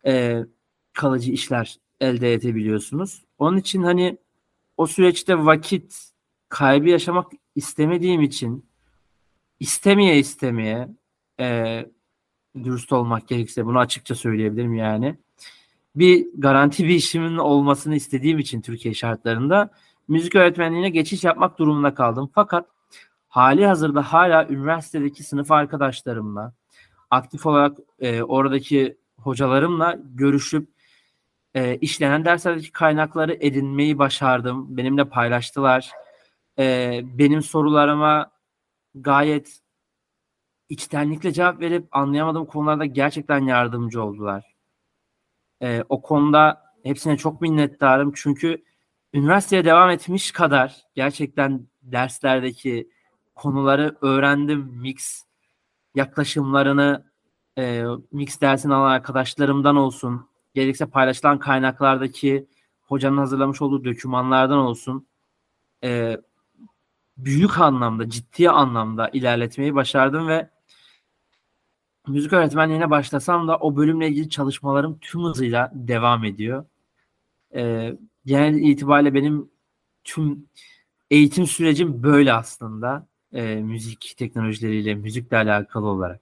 e, 0.06 0.42
kalıcı 0.92 1.32
işler 1.32 1.76
elde 2.00 2.32
edebiliyorsunuz. 2.32 3.22
Onun 3.38 3.56
için 3.56 3.82
hani 3.82 4.18
o 4.76 4.86
süreçte 4.86 5.44
vakit 5.44 6.12
kaybı 6.48 6.88
yaşamak 6.88 7.32
istemediğim 7.54 8.22
için 8.22 8.66
istemeye 9.60 10.18
istemeye 10.18 10.88
e, 11.40 11.86
dürüst 12.64 12.92
olmak 12.92 13.28
gerekirse 13.28 13.66
bunu 13.66 13.78
açıkça 13.78 14.14
söyleyebilirim 14.14 14.74
yani. 14.74 15.16
Bir 15.96 16.26
garanti 16.34 16.84
bir 16.84 16.94
işimin 16.94 17.36
olmasını 17.36 17.96
istediğim 17.96 18.38
için 18.38 18.60
Türkiye 18.60 18.94
şartlarında 18.94 19.70
müzik 20.08 20.34
öğretmenliğine 20.34 20.90
geçiş 20.90 21.24
yapmak 21.24 21.58
durumunda 21.58 21.94
kaldım. 21.94 22.30
Fakat 22.34 22.66
hali 23.28 23.66
hazırda 23.66 24.02
hala 24.02 24.48
üniversitedeki 24.48 25.22
sınıf 25.22 25.50
arkadaşlarımla 25.50 26.54
aktif 27.10 27.46
olarak 27.46 27.78
e, 28.00 28.22
oradaki 28.22 28.96
hocalarımla 29.16 29.98
görüşüp 30.14 30.68
e, 31.54 31.76
işlenen 31.76 32.24
derslerdeki 32.24 32.72
kaynakları 32.72 33.36
edinmeyi 33.40 33.98
başardım. 33.98 34.76
Benimle 34.76 35.04
paylaştılar. 35.04 35.90
E, 36.58 37.00
benim 37.04 37.42
sorularıma 37.42 38.30
gayet 38.94 39.60
içtenlikle 40.68 41.32
cevap 41.32 41.60
verip 41.60 41.88
anlayamadığım 41.92 42.46
konularda 42.46 42.84
gerçekten 42.84 43.46
yardımcı 43.46 44.02
oldular. 44.02 44.56
E, 45.62 45.84
o 45.88 46.02
konuda 46.02 46.62
hepsine 46.84 47.16
çok 47.16 47.40
minnettarım. 47.40 48.12
Çünkü 48.16 48.64
üniversiteye 49.14 49.64
devam 49.64 49.90
etmiş 49.90 50.32
kadar 50.32 50.82
gerçekten 50.94 51.66
derslerdeki 51.82 52.90
konuları 53.34 53.96
öğrendim. 54.00 54.60
Mix 54.60 55.24
yaklaşımlarını 55.94 57.12
e, 57.58 57.84
mix 58.12 58.40
dersini 58.40 58.74
alan 58.74 58.90
arkadaşlarımdan 58.90 59.76
olsun, 59.76 60.28
gerekse 60.54 60.86
paylaşılan 60.86 61.38
kaynaklardaki 61.38 62.46
hocanın 62.82 63.18
hazırlamış 63.18 63.62
olduğu 63.62 63.84
dokümanlardan 63.84 64.58
olsun 64.58 65.06
e, 65.84 66.16
büyük 67.16 67.60
anlamda, 67.60 68.10
ciddi 68.10 68.50
anlamda 68.50 69.08
ilerletmeyi 69.08 69.74
başardım 69.74 70.28
ve 70.28 70.50
müzik 72.08 72.32
öğretmenliğine 72.32 72.90
başlasam 72.90 73.48
da 73.48 73.58
o 73.58 73.76
bölümle 73.76 74.08
ilgili 74.08 74.30
çalışmalarım 74.30 74.98
tüm 75.00 75.22
hızıyla 75.22 75.70
devam 75.74 76.24
ediyor. 76.24 76.64
E, 77.54 77.92
genel 78.26 78.54
itibariyle 78.54 79.14
benim 79.14 79.50
tüm 80.04 80.48
eğitim 81.10 81.46
sürecim 81.46 82.02
böyle 82.02 82.32
aslında 82.32 83.06
e, 83.32 83.54
müzik 83.54 84.14
teknolojileriyle, 84.18 84.94
müzikle 84.94 85.36
alakalı 85.36 85.86
olarak. 85.86 86.21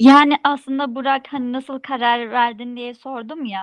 Yani 0.00 0.36
aslında 0.44 0.94
Burak 0.94 1.32
hani 1.32 1.52
nasıl 1.52 1.78
karar 1.78 2.30
verdin 2.30 2.76
diye 2.76 2.94
sordum 2.94 3.44
ya. 3.44 3.62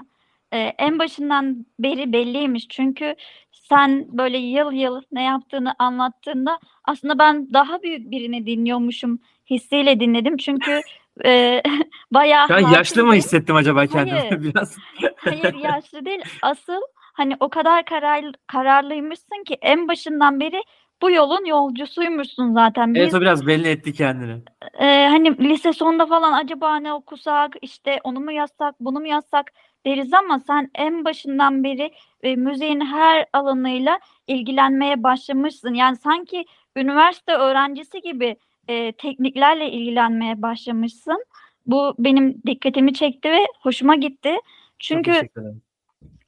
Ee, 0.53 0.57
en 0.57 0.99
başından 0.99 1.65
beri 1.79 2.13
belliymiş. 2.13 2.67
Çünkü 2.69 3.15
sen 3.51 4.05
böyle 4.17 4.37
yıl 4.37 4.71
yıl 4.71 5.01
ne 5.11 5.23
yaptığını 5.23 5.75
anlattığında 5.79 6.59
aslında 6.85 7.19
ben 7.19 7.53
daha 7.53 7.83
büyük 7.83 8.11
birini 8.11 8.45
dinliyormuşum 8.45 9.19
hissiyle 9.49 9.99
dinledim. 9.99 10.37
Çünkü 10.37 10.81
e, 11.25 11.61
bayağı 12.11 12.47
an 12.49 12.71
yaşlı 12.71 13.05
mı 13.05 13.13
hissettim 13.13 13.55
acaba 13.55 13.87
kendimi 13.87 14.19
Hayır. 14.19 14.43
biraz? 14.43 14.77
Hayır 15.15 15.53
yaşlı 15.53 16.05
değil. 16.05 16.21
Asıl 16.41 16.81
hani 17.13 17.37
o 17.39 17.49
kadar 17.49 17.85
karar, 17.85 18.25
kararlıymışsın 18.47 19.43
ki 19.43 19.57
en 19.61 19.87
başından 19.87 20.39
beri 20.39 20.63
bu 21.03 21.11
yolun 21.11 21.45
yolcusuymuşsun 21.45 22.53
zaten. 22.53 22.93
Biz 22.93 23.01
Evet 23.01 23.13
o 23.13 23.21
biraz 23.21 23.47
belli 23.47 23.67
etti 23.67 23.93
kendini. 23.93 24.41
e, 24.79 25.07
hani 25.07 25.49
lise 25.49 25.73
sonunda 25.73 26.05
falan 26.05 26.33
acaba 26.33 26.75
ne 26.75 26.93
okusak 26.93 27.55
işte 27.61 27.99
onu 28.03 28.19
mu 28.19 28.31
yazsak 28.31 28.75
bunu 28.79 28.99
mu 28.99 29.07
yazsak 29.07 29.51
deriz 29.85 30.13
ama 30.13 30.39
sen 30.39 30.71
en 30.75 31.05
başından 31.05 31.63
beri 31.63 31.91
e, 32.23 32.35
müziğin 32.35 32.81
her 32.81 33.25
alanıyla 33.33 33.99
ilgilenmeye 34.27 35.03
başlamışsın. 35.03 35.73
Yani 35.73 35.95
sanki 35.95 36.45
üniversite 36.75 37.33
öğrencisi 37.33 38.01
gibi 38.01 38.35
e, 38.67 38.91
tekniklerle 38.91 39.71
ilgilenmeye 39.71 40.41
başlamışsın. 40.41 41.25
Bu 41.65 41.95
benim 41.99 42.41
dikkatimi 42.47 42.93
çekti 42.93 43.31
ve 43.31 43.47
hoşuma 43.61 43.95
gitti. 43.95 44.35
Çünkü. 44.79 45.11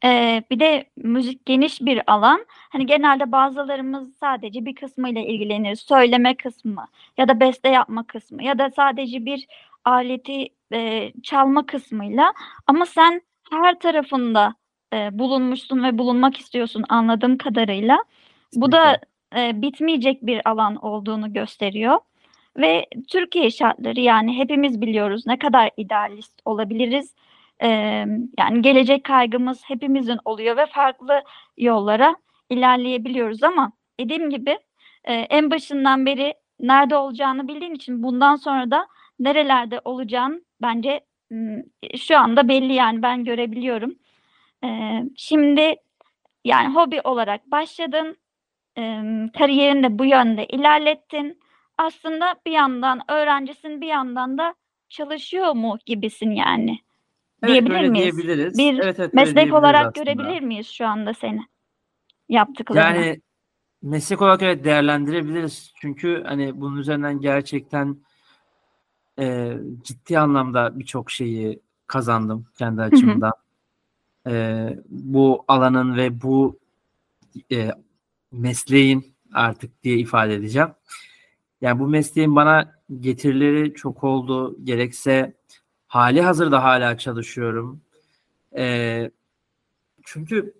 Ee, 0.05 0.43
bir 0.51 0.59
de 0.59 0.85
müzik 0.97 1.45
geniş 1.45 1.81
bir 1.81 2.01
alan. 2.07 2.45
Hani 2.49 2.85
genelde 2.85 3.31
bazılarımız 3.31 4.17
sadece 4.17 4.65
bir 4.65 4.75
kısmıyla 4.75 5.21
ilgilenir. 5.21 5.75
Söyleme 5.75 6.35
kısmı 6.35 6.87
ya 7.17 7.27
da 7.27 7.39
beste 7.39 7.69
yapma 7.69 8.07
kısmı 8.07 8.43
ya 8.43 8.59
da 8.59 8.71
sadece 8.75 9.25
bir 9.25 9.47
aleti 9.85 10.49
e, 10.73 11.11
çalma 11.23 11.65
kısmıyla. 11.65 12.33
Ama 12.67 12.85
sen 12.85 13.21
her 13.51 13.79
tarafında 13.79 14.55
e, 14.93 15.19
bulunmuşsun 15.19 15.83
ve 15.83 15.97
bulunmak 15.97 16.37
istiyorsun 16.37 16.83
anladığım 16.89 17.37
kadarıyla. 17.37 18.03
Bu 18.53 18.71
da 18.71 18.99
e, 19.37 19.61
bitmeyecek 19.61 20.25
bir 20.25 20.49
alan 20.49 20.75
olduğunu 20.75 21.33
gösteriyor. 21.33 21.99
Ve 22.57 22.85
Türkiye 23.09 23.51
şartları 23.51 23.99
yani 23.99 24.37
hepimiz 24.37 24.81
biliyoruz 24.81 25.27
ne 25.27 25.39
kadar 25.39 25.71
idealist 25.77 26.41
olabiliriz. 26.45 27.15
E, 27.63 27.67
yani 28.39 28.61
gelecek 28.61 29.03
kaygımız 29.03 29.61
hepimizin 29.65 30.19
oluyor 30.25 30.57
ve 30.57 30.65
farklı 30.65 31.23
yollara 31.57 32.15
ilerleyebiliyoruz 32.49 33.43
ama 33.43 33.71
dediğim 33.99 34.29
gibi 34.29 34.59
e, 35.03 35.13
en 35.13 35.51
başından 35.51 36.05
beri 36.05 36.33
nerede 36.59 36.95
olacağını 36.97 37.47
bildiğin 37.47 37.73
için 37.73 38.03
bundan 38.03 38.35
sonra 38.35 38.71
da 38.71 38.87
nerelerde 39.19 39.81
olacağın 39.85 40.45
bence 40.61 41.01
şu 41.97 42.17
anda 42.17 42.47
belli 42.47 42.73
yani 42.73 43.01
ben 43.01 43.23
görebiliyorum. 43.23 43.95
E, 44.63 45.01
şimdi 45.17 45.75
yani 46.45 46.75
hobi 46.75 47.01
olarak 47.01 47.51
başladın, 47.51 48.17
e, 48.77 48.81
kariyerini 49.37 49.83
de 49.83 49.99
bu 49.99 50.05
yönde 50.05 50.45
ilerlettin. 50.45 51.39
Aslında 51.77 52.35
bir 52.45 52.51
yandan 52.51 53.01
öğrencisin, 53.11 53.81
bir 53.81 53.87
yandan 53.87 54.37
da 54.37 54.55
çalışıyor 54.89 55.53
mu 55.53 55.77
gibisin 55.85 56.31
yani. 56.31 56.79
Evet, 57.45 57.53
diyebilir 57.53 57.75
öyle 57.75 57.89
miyiz? 57.89 58.17
diyebiliriz. 58.17 58.57
Bir 58.57 58.79
Evet, 58.79 58.99
evet, 58.99 59.13
Meslek 59.13 59.53
olarak 59.53 59.85
aslında. 59.85 60.11
görebilir 60.11 60.41
miyiz 60.41 60.67
şu 60.67 60.87
anda 60.87 61.13
seni? 61.13 61.41
Yaptıklarını. 62.29 62.97
Yani 62.97 63.21
meslek 63.81 64.21
olarak 64.21 64.41
evet 64.41 64.63
değerlendirebiliriz. 64.63 65.73
Çünkü 65.81 66.23
hani 66.25 66.61
bunun 66.61 66.77
üzerinden 66.77 67.19
gerçekten 67.19 67.97
e, 69.19 69.57
ciddi 69.83 70.19
anlamda 70.19 70.79
birçok 70.79 71.11
şeyi 71.11 71.59
kazandım 71.87 72.45
kendi 72.57 72.81
açımdan. 72.81 73.33
E, 74.27 74.69
bu 74.89 75.45
alanın 75.47 75.95
ve 75.95 76.21
bu 76.21 76.59
e, 77.51 77.71
mesleğin 78.31 79.15
artık 79.33 79.83
diye 79.83 79.97
ifade 79.97 80.33
edeceğim. 80.35 80.69
Yani 81.61 81.79
bu 81.79 81.87
mesleğin 81.87 82.35
bana 82.35 82.73
getirileri 82.99 83.73
çok 83.73 84.03
oldu. 84.03 84.57
Gerekse 84.63 85.33
hali 85.95 86.21
hazırda 86.21 86.63
hala 86.63 86.97
çalışıyorum. 86.97 87.81
E, 88.57 89.11
çünkü 90.03 90.53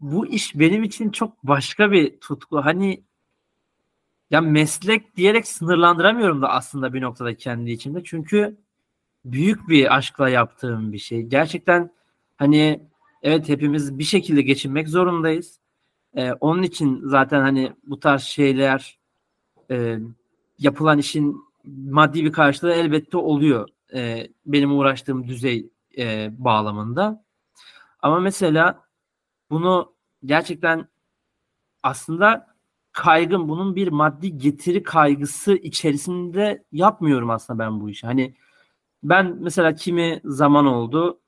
bu 0.00 0.26
iş 0.26 0.58
benim 0.58 0.82
için 0.82 1.10
çok 1.10 1.42
başka 1.42 1.92
bir 1.92 2.20
tutku. 2.20 2.58
Hani 2.64 3.02
ya 4.30 4.40
meslek 4.40 5.16
diyerek 5.16 5.48
sınırlandıramıyorum 5.48 6.42
da 6.42 6.48
aslında 6.48 6.94
bir 6.94 7.00
noktada 7.02 7.36
kendi 7.36 7.70
içimde. 7.70 8.04
Çünkü 8.04 8.56
büyük 9.24 9.68
bir 9.68 9.96
aşkla 9.96 10.28
yaptığım 10.28 10.92
bir 10.92 10.98
şey. 10.98 11.22
Gerçekten 11.22 11.90
hani 12.36 12.80
evet 13.22 13.48
hepimiz 13.48 13.98
bir 13.98 14.04
şekilde 14.04 14.42
geçinmek 14.42 14.88
zorundayız. 14.88 15.60
Ee, 16.14 16.32
onun 16.32 16.62
için 16.62 17.00
zaten 17.04 17.40
hani 17.40 17.72
bu 17.86 18.00
tarz 18.00 18.22
şeyler 18.22 18.98
e, 19.70 19.98
yapılan 20.58 20.98
işin 20.98 21.36
maddi 21.64 22.24
bir 22.24 22.32
karşılığı 22.32 22.72
elbette 22.72 23.16
oluyor. 23.16 23.68
Ee, 23.94 24.28
benim 24.46 24.78
uğraştığım 24.78 25.28
düzey 25.28 25.70
e, 25.98 26.30
bağlamında. 26.44 27.24
Ama 28.00 28.20
mesela 28.20 28.84
bunu 29.50 29.94
gerçekten 30.24 30.88
aslında 31.82 32.46
kaygım 32.92 33.48
bunun 33.48 33.76
bir 33.76 33.88
maddi 33.88 34.38
getiri 34.38 34.82
kaygısı 34.82 35.54
içerisinde 35.54 36.64
yapmıyorum 36.72 37.30
aslında 37.30 37.58
ben 37.58 37.80
bu 37.80 37.90
işi. 37.90 38.06
Hani 38.06 38.34
ben 39.02 39.36
mesela 39.40 39.74
kimi 39.74 40.20
zaman 40.24 40.66
oldu 40.66 41.20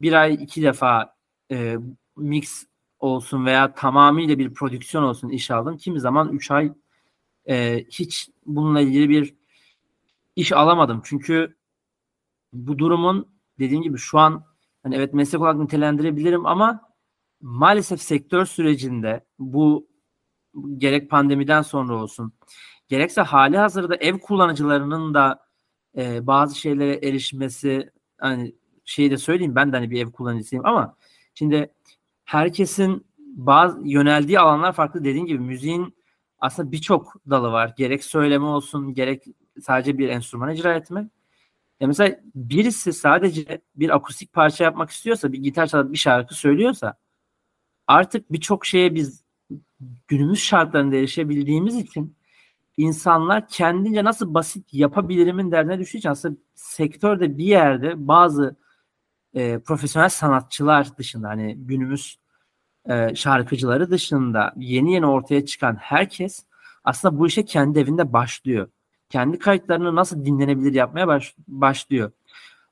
bir 0.00 0.12
ay 0.12 0.34
iki 0.34 0.62
defa 0.62 1.16
e, 1.50 1.76
mix 2.16 2.66
olsun 2.98 3.46
veya 3.46 3.74
tamamıyla 3.74 4.38
bir 4.38 4.54
prodüksiyon 4.54 5.04
olsun 5.04 5.28
iş 5.28 5.50
aldım. 5.50 5.76
Kimi 5.76 6.00
zaman 6.00 6.28
üç 6.32 6.50
ay 6.50 6.72
e, 7.48 7.84
hiç 7.84 8.28
bununla 8.46 8.80
ilgili 8.80 9.08
bir 9.08 9.34
iş 10.36 10.52
alamadım. 10.52 11.00
Çünkü 11.04 11.56
bu 12.52 12.78
durumun 12.78 13.28
dediğim 13.58 13.82
gibi 13.82 13.98
şu 13.98 14.18
an 14.18 14.44
hani 14.82 14.96
evet 14.96 15.14
meslek 15.14 15.40
olarak 15.40 15.56
nitelendirebilirim 15.58 16.46
ama 16.46 16.80
maalesef 17.40 18.02
sektör 18.02 18.46
sürecinde 18.46 19.24
bu 19.38 19.88
gerek 20.78 21.10
pandemiden 21.10 21.62
sonra 21.62 21.94
olsun 21.94 22.32
gerekse 22.88 23.20
hali 23.20 23.58
hazırda 23.58 23.96
ev 23.96 24.18
kullanıcılarının 24.18 25.14
da 25.14 25.46
e, 25.96 26.26
bazı 26.26 26.58
şeylere 26.58 27.08
erişmesi 27.08 27.90
hani 28.18 28.54
şeyi 28.84 29.10
de 29.10 29.16
söyleyeyim 29.16 29.54
ben 29.54 29.72
de 29.72 29.76
hani 29.76 29.90
bir 29.90 30.06
ev 30.06 30.12
kullanıcısıyım 30.12 30.66
ama 30.66 30.96
şimdi 31.34 31.74
herkesin 32.24 33.06
bazı 33.18 33.80
yöneldiği 33.84 34.40
alanlar 34.40 34.72
farklı 34.72 35.04
dediğim 35.04 35.26
gibi 35.26 35.38
müziğin 35.38 35.94
aslında 36.38 36.72
birçok 36.72 37.14
dalı 37.30 37.52
var. 37.52 37.74
Gerek 37.76 38.04
söyleme 38.04 38.44
olsun 38.44 38.94
gerek 38.94 39.24
sadece 39.60 39.98
bir 39.98 40.08
enstrüman 40.08 40.54
icra 40.54 40.74
etme. 40.74 41.08
Ya 41.82 41.88
mesela 41.88 42.20
birisi 42.34 42.92
sadece 42.92 43.62
bir 43.76 43.96
akustik 43.96 44.32
parça 44.32 44.64
yapmak 44.64 44.90
istiyorsa, 44.90 45.32
bir 45.32 45.38
gitar 45.38 45.66
çalıp 45.66 45.92
bir 45.92 45.98
şarkı 45.98 46.34
söylüyorsa 46.34 46.94
artık 47.86 48.32
birçok 48.32 48.66
şeye 48.66 48.94
biz 48.94 49.24
günümüz 50.08 50.38
şartlarında 50.38 50.96
erişebildiğimiz 50.96 51.76
için 51.76 52.16
insanlar 52.76 53.48
kendince 53.48 54.04
nasıl 54.04 54.34
basit 54.34 54.74
yapabilirimin 54.74 55.52
derdine 55.52 55.78
düştüğü 55.78 56.08
aslında 56.08 56.36
sektörde 56.54 57.38
bir 57.38 57.44
yerde 57.44 58.08
bazı 58.08 58.56
e, 59.34 59.58
profesyonel 59.58 60.08
sanatçılar 60.08 60.98
dışında 60.98 61.28
hani 61.28 61.56
günümüz 61.58 62.18
e, 62.90 63.14
şarkıcıları 63.14 63.90
dışında 63.90 64.54
yeni 64.56 64.94
yeni 64.94 65.06
ortaya 65.06 65.46
çıkan 65.46 65.76
herkes 65.76 66.46
aslında 66.84 67.18
bu 67.18 67.26
işe 67.26 67.44
kendi 67.44 67.78
evinde 67.78 68.12
başlıyor. 68.12 68.68
Kendi 69.12 69.38
kayıtlarını 69.38 69.94
nasıl 69.94 70.24
dinlenebilir 70.24 70.74
yapmaya 70.74 71.08
baş, 71.08 71.34
başlıyor. 71.48 72.12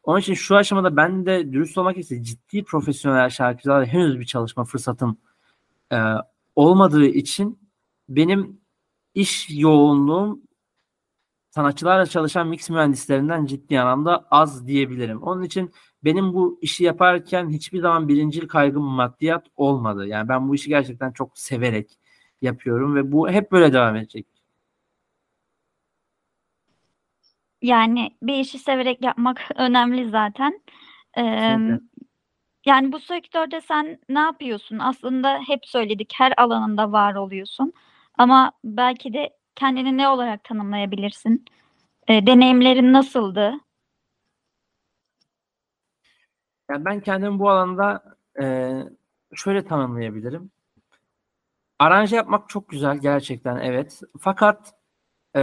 Onun 0.03 0.21
için 0.21 0.35
şu 0.35 0.57
aşamada 0.57 0.97
ben 0.97 1.27
de 1.27 1.53
dürüst 1.53 1.79
olmak 1.79 1.99
istedim. 1.99 2.23
Ciddi 2.23 2.65
profesyonel 2.65 3.31
şarkıcılarla 3.31 3.87
henüz 3.87 4.21
bir 4.21 4.25
çalışma 4.25 4.65
fırsatım 4.65 5.19
e, 5.93 5.99
olmadığı 6.57 7.07
için 7.07 7.59
benim 8.09 8.61
iş 9.15 9.47
yoğunluğum 9.51 10.43
sanatçılarla 11.51 12.07
çalışan 12.07 12.49
mix 12.49 12.71
mühendislerinden 12.71 13.47
ciddi 13.47 13.81
anlamda 13.81 14.27
az 14.31 14.67
diyebilirim. 14.67 15.23
Onun 15.23 15.43
için 15.43 15.73
benim 16.05 16.35
bu 16.35 16.59
işi 16.63 16.85
yaparken 16.85 17.51
hiçbir 17.51 17.81
zaman 17.81 18.09
birincil 18.09 18.49
kaygım 18.49 18.85
maddiyat 18.85 19.47
olmadı. 19.57 20.07
Yani 20.07 20.29
ben 20.29 20.49
bu 20.49 20.55
işi 20.55 20.69
gerçekten 20.69 21.13
çok 21.13 21.39
severek 21.39 21.99
yapıyorum 22.43 22.95
ve 22.95 23.13
bu 23.13 23.31
hep 23.31 23.53
böyle 23.53 23.73
devam 23.73 23.97
edecek. 23.97 24.40
Yani 27.63 28.11
bir 28.23 28.35
işi 28.35 28.59
severek 28.59 29.05
yapmak 29.05 29.41
önemli 29.57 30.09
zaten. 30.11 30.61
Kesinlikle. 31.15 31.81
yani 32.67 32.93
bu 32.93 33.01
sektörde 33.01 33.61
sen 33.61 33.99
ne 34.09 34.19
yapıyorsun? 34.19 34.79
Aslında 34.79 35.41
hep 35.47 35.67
söyledik 35.67 36.13
her 36.17 36.35
alanında 36.37 36.93
var 36.93 37.15
oluyorsun. 37.15 37.73
Ama 38.19 38.53
belki 38.65 39.13
de 39.13 39.31
kendini 39.55 39.97
ne 39.99 40.09
olarak 40.09 40.45
tanımlayabilirsin? 40.45 41.45
Ee, 42.09 42.27
deneyimlerin 42.27 42.93
nasıldı? 42.93 43.55
Yani 46.71 46.85
ben 46.85 47.01
kendimi 47.01 47.39
bu 47.39 47.51
alanda 47.51 48.03
e, 48.43 48.75
şöyle 49.35 49.65
tanımlayabilirim. 49.65 50.51
Aranje 51.79 52.17
yapmak 52.17 52.49
çok 52.49 52.69
güzel 52.69 52.99
gerçekten 52.99 53.57
evet. 53.57 54.01
Fakat 54.21 54.75
e, 55.37 55.41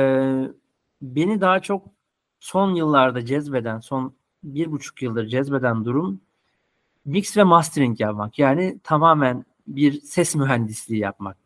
beni 1.02 1.42
daha 1.42 1.60
çok 1.60 1.97
son 2.40 2.76
yıllarda 2.76 3.26
cezbeden, 3.26 3.80
son 3.80 4.14
bir 4.44 4.72
buçuk 4.72 5.02
yıldır 5.02 5.28
cezbeden 5.28 5.86
durum 5.86 6.22
mix 7.06 7.38
ve 7.38 7.44
mastering 7.44 8.00
yapmak. 8.00 8.40
Yani 8.40 8.80
tamamen 8.84 9.46
bir 9.68 10.02
ses 10.02 10.36
mühendisliği 10.36 11.02
yapmak. 11.02 11.38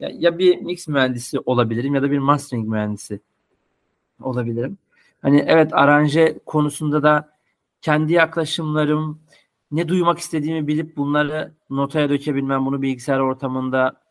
Ya, 0.00 0.10
ya 0.12 0.38
bir 0.38 0.58
mix 0.58 0.88
mühendisi 0.88 1.38
olabilirim 1.40 1.94
ya 1.94 2.02
da 2.02 2.10
bir 2.10 2.18
mastering 2.18 2.68
mühendisi 2.68 3.20
olabilirim. 4.20 4.78
Hani 5.22 5.44
evet 5.46 5.74
aranje 5.74 6.38
konusunda 6.46 7.02
da 7.02 7.32
kendi 7.80 8.12
yaklaşımlarım, 8.12 9.20
ne 9.70 9.88
duymak 9.88 10.18
istediğimi 10.18 10.66
bilip 10.68 10.96
bunları 10.96 11.52
notaya 11.70 12.10
dökebilmem, 12.10 12.66
bunu 12.66 12.82
bilgisayar 12.82 13.18
ortamında 13.18 14.02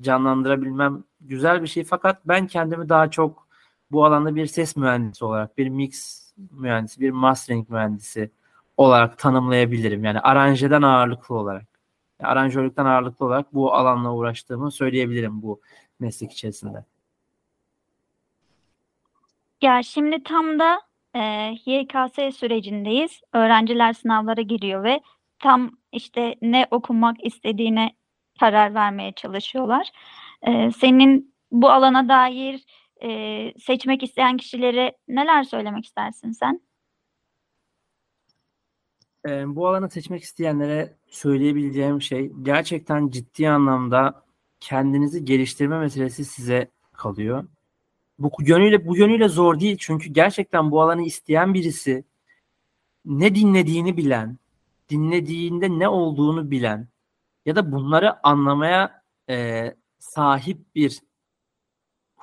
canlandırabilmem 0.00 1.04
güzel 1.20 1.62
bir 1.62 1.66
şey. 1.66 1.84
Fakat 1.84 2.28
ben 2.28 2.46
kendimi 2.46 2.88
daha 2.88 3.10
çok 3.10 3.46
bu 3.92 4.04
alanda 4.04 4.34
bir 4.34 4.46
ses 4.46 4.76
mühendisi 4.76 5.24
olarak, 5.24 5.58
bir 5.58 5.68
mix 5.68 6.20
mühendisi, 6.50 7.00
bir 7.00 7.10
mastering 7.10 7.70
mühendisi 7.70 8.30
olarak 8.76 9.18
tanımlayabilirim. 9.18 10.04
Yani 10.04 10.20
aranjeden 10.20 10.82
ağırlıklı 10.82 11.34
olarak. 11.34 11.66
Yani 12.20 12.30
aranjörlükten 12.30 12.84
ağırlıklı 12.84 13.26
olarak 13.26 13.54
bu 13.54 13.74
alanla 13.74 14.14
uğraştığımı 14.14 14.70
söyleyebilirim 14.70 15.42
bu 15.42 15.60
meslek 16.00 16.32
içerisinde. 16.32 16.84
Ya 19.62 19.82
şimdi 19.82 20.22
tam 20.22 20.58
da 20.58 20.80
e, 21.14 21.20
YKS 21.66 22.36
sürecindeyiz. 22.36 23.20
Öğrenciler 23.32 23.92
sınavlara 23.92 24.40
giriyor 24.40 24.84
ve 24.84 25.00
tam 25.38 25.70
işte 25.92 26.34
ne 26.42 26.66
okumak 26.70 27.24
istediğine 27.24 27.92
karar 28.40 28.74
vermeye 28.74 29.12
çalışıyorlar. 29.12 29.88
Ee, 30.46 30.70
senin 30.70 31.34
bu 31.52 31.70
alana 31.70 32.08
dair 32.08 32.64
e, 33.02 33.52
seçmek 33.58 34.02
isteyen 34.02 34.36
kişilere 34.36 34.96
neler 35.08 35.42
söylemek 35.42 35.84
istersin 35.84 36.32
sen? 36.32 36.60
Ee, 39.28 39.56
bu 39.56 39.68
alanı 39.68 39.90
seçmek 39.90 40.22
isteyenlere 40.22 40.96
söyleyebileceğim 41.06 42.02
şey 42.02 42.32
gerçekten 42.42 43.08
ciddi 43.08 43.50
anlamda 43.50 44.24
kendinizi 44.60 45.24
geliştirme 45.24 45.78
meselesi 45.78 46.24
size 46.24 46.70
kalıyor. 46.92 47.44
Bu 48.18 48.30
yönüyle 48.40 48.86
bu 48.86 48.96
yönüyle 48.96 49.28
zor 49.28 49.60
değil 49.60 49.76
çünkü 49.80 50.10
gerçekten 50.10 50.70
bu 50.70 50.82
alanı 50.82 51.02
isteyen 51.02 51.54
birisi 51.54 52.04
ne 53.04 53.34
dinlediğini 53.34 53.96
bilen, 53.96 54.38
dinlediğinde 54.90 55.78
ne 55.78 55.88
olduğunu 55.88 56.50
bilen 56.50 56.88
ya 57.46 57.56
da 57.56 57.72
bunları 57.72 58.26
anlamaya 58.26 59.02
e, 59.30 59.74
sahip 59.98 60.74
bir 60.74 61.00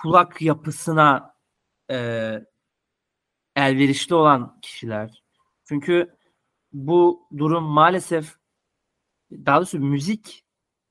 kulak 0.01 0.41
yapısına 0.41 1.35
e, 1.91 1.97
elverişli 3.55 4.15
olan 4.15 4.59
kişiler. 4.61 5.23
Çünkü 5.65 6.15
bu 6.73 7.27
durum 7.37 7.63
maalesef 7.63 8.35
daha 9.31 9.57
doğrusu 9.57 9.79
müzik 9.79 10.43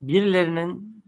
birilerinin 0.02 1.02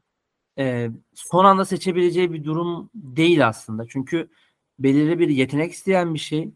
e, 0.59 0.91
son 1.15 1.45
anda 1.45 1.65
seçebileceği 1.65 2.33
bir 2.33 2.45
durum 2.45 2.91
değil 2.95 3.49
aslında. 3.49 3.89
Çünkü 3.89 4.31
belirli 4.79 5.19
bir 5.19 5.29
yetenek 5.29 5.73
isteyen 5.73 6.15
bir 6.15 6.19
şey. 6.19 6.51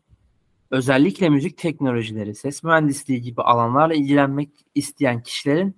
Özellikle 0.71 1.29
müzik 1.29 1.59
teknolojileri, 1.59 2.35
ses 2.35 2.63
mühendisliği 2.65 3.23
gibi 3.23 3.43
alanlarla 3.43 3.95
ilgilenmek 3.95 4.51
isteyen 4.75 5.23
kişilerin 5.23 5.77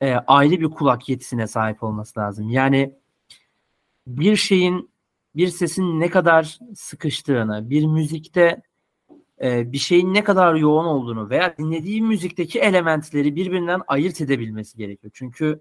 e, 0.00 0.14
ayrı 0.14 0.60
bir 0.60 0.70
kulak 0.70 1.08
yetisine 1.08 1.46
sahip 1.46 1.82
olması 1.82 2.20
lazım. 2.20 2.50
Yani 2.50 2.94
bir 4.06 4.36
şeyin, 4.36 4.90
bir 5.38 5.48
sesin 5.48 6.00
ne 6.00 6.10
kadar 6.10 6.58
sıkıştığını, 6.74 7.70
bir 7.70 7.86
müzikte 7.86 8.62
e, 9.42 9.72
bir 9.72 9.78
şeyin 9.78 10.14
ne 10.14 10.24
kadar 10.24 10.54
yoğun 10.54 10.84
olduğunu 10.84 11.30
veya 11.30 11.56
dinlediği 11.58 12.02
müzikteki 12.02 12.60
elementleri 12.60 13.36
birbirinden 13.36 13.80
ayırt 13.88 14.20
edebilmesi 14.20 14.76
gerekiyor. 14.78 15.10
Çünkü 15.14 15.60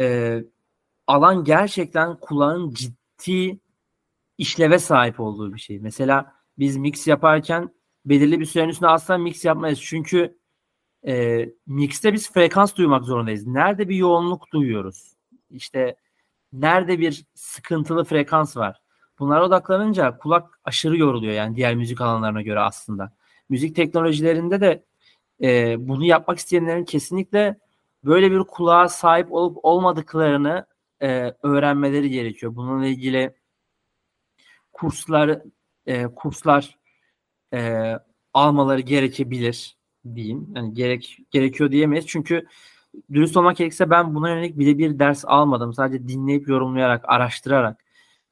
e, 0.00 0.38
alan 1.06 1.44
gerçekten 1.44 2.16
kulağın 2.16 2.74
ciddi 2.74 3.60
işleve 4.38 4.78
sahip 4.78 5.20
olduğu 5.20 5.54
bir 5.54 5.60
şey. 5.60 5.78
Mesela 5.78 6.34
biz 6.58 6.76
mix 6.76 7.06
yaparken 7.06 7.74
belirli 8.04 8.40
bir 8.40 8.46
sürenin 8.46 8.68
üstünde 8.68 8.90
asla 8.90 9.18
mix 9.18 9.44
yapmayız. 9.44 9.80
Çünkü 9.82 10.38
e, 11.06 11.44
mixte 11.66 12.12
biz 12.12 12.32
frekans 12.32 12.76
duymak 12.76 13.04
zorundayız. 13.04 13.46
Nerede 13.46 13.88
bir 13.88 13.96
yoğunluk 13.96 14.52
duyuyoruz? 14.52 15.16
İşte 15.50 15.96
nerede 16.54 16.98
bir 16.98 17.24
sıkıntılı 17.34 18.04
frekans 18.04 18.56
var? 18.56 18.80
Bunlara 19.18 19.44
odaklanınca 19.44 20.18
kulak 20.18 20.60
aşırı 20.64 20.96
yoruluyor 20.96 21.32
yani 21.32 21.56
diğer 21.56 21.74
müzik 21.74 22.00
alanlarına 22.00 22.42
göre 22.42 22.60
aslında. 22.60 23.12
Müzik 23.48 23.76
teknolojilerinde 23.76 24.60
de 24.60 24.84
e, 25.42 25.76
bunu 25.88 26.04
yapmak 26.04 26.38
isteyenlerin 26.38 26.84
kesinlikle 26.84 27.58
böyle 28.04 28.30
bir 28.30 28.38
kulağa 28.38 28.88
sahip 28.88 29.32
olup 29.32 29.58
olmadıklarını 29.62 30.66
e, 31.02 31.34
öğrenmeleri 31.42 32.10
gerekiyor. 32.10 32.56
Bununla 32.56 32.86
ilgili 32.86 33.34
kurslar 34.72 35.42
e, 35.86 36.06
kurslar 36.06 36.78
e, 37.54 37.92
almaları 38.34 38.80
gerekebilir 38.80 39.76
diyeyim. 40.14 40.48
Yani 40.56 40.74
gerek 40.74 41.18
gerekiyor 41.30 41.70
diyemeyiz. 41.70 42.06
Çünkü 42.06 42.46
dürüst 43.12 43.36
olmak 43.36 43.56
gerekirse 43.56 43.90
ben 43.90 44.14
buna 44.14 44.28
yönelik 44.30 44.58
bile 44.58 44.78
bir 44.78 44.98
ders 44.98 45.24
almadım. 45.24 45.72
Sadece 45.72 46.08
dinleyip 46.08 46.48
yorumlayarak, 46.48 47.04
araştırarak 47.08 47.84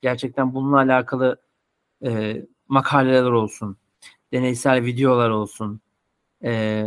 gerçekten 0.02 0.54
bununla 0.54 0.76
alakalı 0.76 1.40
e, 2.04 2.42
makaleler 2.68 3.30
olsun, 3.30 3.76
deneysel 4.32 4.84
videolar 4.84 5.30
olsun, 5.30 5.80
e, 6.44 6.84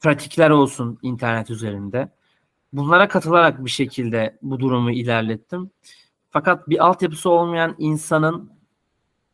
pratikler 0.00 0.50
olsun 0.50 0.98
internet 1.02 1.50
üzerinde. 1.50 2.08
Bunlara 2.72 3.08
katılarak 3.08 3.64
bir 3.64 3.70
şekilde 3.70 4.38
bu 4.42 4.60
durumu 4.60 4.90
ilerlettim. 4.90 5.70
Fakat 6.30 6.68
bir 6.68 6.86
altyapısı 6.86 7.30
olmayan 7.30 7.74
insanın 7.78 8.52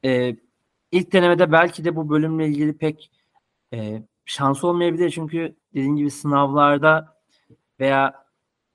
e, 0.04 0.36
ilk 0.92 1.12
denemede 1.12 1.52
belki 1.52 1.84
de 1.84 1.96
bu 1.96 2.10
bölümle 2.10 2.48
ilgili 2.48 2.78
pek 2.78 3.10
e, 3.72 4.02
şansı 4.24 4.66
olmayabilir. 4.66 5.10
Çünkü 5.10 5.56
dediğim 5.74 5.96
gibi 5.96 6.10
sınavlarda 6.10 7.15
veya 7.80 8.26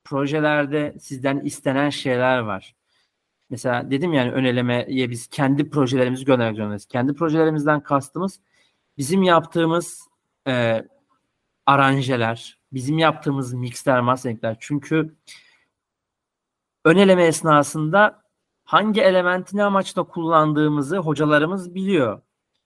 projelerde 0.03 0.95
sizden 0.99 1.39
istenen 1.39 1.89
şeyler 1.89 2.39
var. 2.39 2.75
Mesela 3.49 3.91
dedim 3.91 4.13
yani 4.13 4.31
ön 4.31 4.43
elemeye 4.43 5.09
biz 5.09 5.27
kendi 5.27 5.69
projelerimizi 5.69 6.25
göndermek 6.25 6.57
zorundayız. 6.57 6.85
Kendi 6.85 7.13
projelerimizden 7.13 7.83
kastımız 7.83 8.39
bizim 8.97 9.23
yaptığımız 9.23 10.07
e, 10.47 10.85
aranjeler, 11.65 12.59
bizim 12.73 12.97
yaptığımız 12.97 13.53
mixler, 13.53 14.01
masteringler. 14.01 14.57
Çünkü 14.59 15.15
ön 16.85 16.97
eleme 16.97 17.23
esnasında 17.23 18.23
hangi 18.63 19.01
elementi 19.01 19.57
ne 19.57 19.63
amaçla 19.63 20.03
kullandığımızı 20.03 20.97
hocalarımız 20.97 21.75
biliyor. 21.75 22.21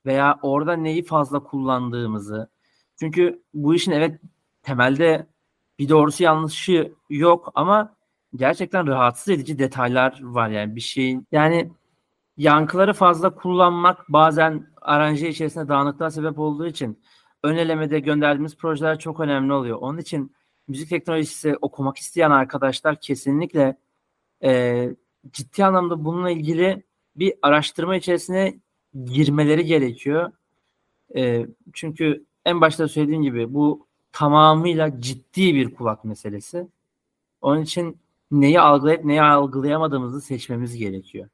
Veya 0.05 0.39
orada 0.41 0.73
neyi 0.73 1.03
fazla 1.03 1.43
kullandığımızı. 1.43 2.49
Çünkü 2.99 3.43
bu 3.53 3.75
işin 3.75 3.91
evet 3.91 4.21
temelde 4.63 5.27
bir 5.79 5.89
doğrusu 5.89 6.23
yanlışı 6.23 6.93
yok 7.09 7.51
ama 7.55 7.95
gerçekten 8.35 8.87
rahatsız 8.87 9.29
edici 9.29 9.59
detaylar 9.59 10.19
var 10.21 10.49
yani 10.49 10.75
bir 10.75 10.81
şeyin 10.81 11.27
yani 11.31 11.71
yankıları 12.37 12.93
fazla 12.93 13.35
kullanmak 13.35 14.09
bazen 14.09 14.67
aranje 14.81 15.29
içerisinde 15.29 15.67
dağınıklığa 15.67 16.11
sebep 16.11 16.39
olduğu 16.39 16.67
için 16.67 16.99
ön 17.43 17.55
elemede 17.55 17.99
gönderdiğimiz 17.99 18.57
projeler 18.57 18.99
çok 18.99 19.19
önemli 19.19 19.53
oluyor. 19.53 19.77
Onun 19.81 19.97
için 19.97 20.35
müzik 20.67 20.89
teknolojisi 20.89 21.57
okumak 21.61 21.97
isteyen 21.97 22.31
arkadaşlar 22.31 23.01
kesinlikle 23.01 23.77
e, 24.43 24.89
ciddi 25.31 25.65
anlamda 25.65 26.05
bununla 26.05 26.29
ilgili 26.31 26.83
bir 27.15 27.33
araştırma 27.41 27.95
içerisine 27.95 28.59
girmeleri 29.05 29.65
gerekiyor. 29.65 30.31
E, 31.15 31.45
çünkü 31.73 32.25
en 32.45 32.61
başta 32.61 32.87
söylediğim 32.87 33.21
gibi 33.21 33.53
bu 33.53 33.84
tamamıyla 34.15 35.01
ciddi 35.01 35.55
bir 35.55 35.75
kulak 35.75 36.05
meselesi. 36.05 36.67
Onun 37.41 37.61
için 37.61 37.97
neyi 38.31 38.59
algılayıp 38.61 39.05
neyi 39.05 39.21
algılayamadığımızı 39.21 40.21
seçmemiz 40.21 40.77
gerekiyor. 40.77 41.29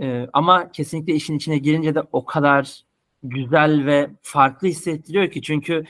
Ee, 0.00 0.28
ama 0.32 0.72
kesinlikle 0.72 1.14
işin 1.14 1.36
içine 1.36 1.58
girince 1.58 1.94
de 1.94 2.02
o 2.12 2.24
kadar 2.24 2.84
güzel 3.22 3.86
ve 3.86 4.10
farklı 4.22 4.68
hissettiriyor 4.68 5.30
ki 5.30 5.42
çünkü 5.42 5.84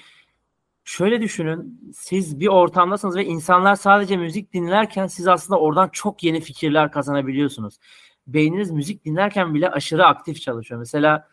şöyle 0.84 1.20
düşünün 1.20 1.92
siz 1.94 2.40
bir 2.40 2.48
ortamdasınız 2.48 3.16
ve 3.16 3.24
insanlar 3.24 3.76
sadece 3.76 4.16
müzik 4.16 4.52
dinlerken 4.52 5.06
siz 5.06 5.28
aslında 5.28 5.60
oradan 5.60 5.88
çok 5.92 6.24
yeni 6.24 6.40
fikirler 6.40 6.92
kazanabiliyorsunuz. 6.92 7.78
Beyniniz 8.26 8.70
müzik 8.70 9.04
dinlerken 9.04 9.54
bile 9.54 9.70
aşırı 9.70 10.06
aktif 10.06 10.40
çalışıyor. 10.40 10.78
Mesela 10.80 11.28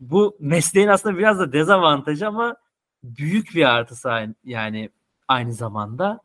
bu 0.00 0.36
mesleğin 0.40 0.88
aslında 0.88 1.18
biraz 1.18 1.38
da 1.38 1.52
dezavantajı 1.52 2.28
ama 2.28 2.56
büyük 3.04 3.54
bir 3.54 3.64
artısı 3.64 4.34
yani 4.44 4.90
aynı 5.28 5.52
zamanda. 5.52 6.20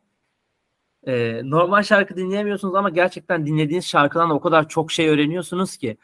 Ee, 1.08 1.42
normal 1.44 1.84
şarkı 1.84 2.18
dinleyemiyorsunuz 2.18 2.76
ama 2.76 2.90
gerçekten 2.90 3.46
dinlediğiniz 3.46 3.86
şarkıdan 3.86 4.30
o 4.30 4.40
kadar 4.40 4.70
çok 4.70 4.92
şey 4.92 5.10
öğreniyorsunuz 5.10 5.78
ki 5.78 5.98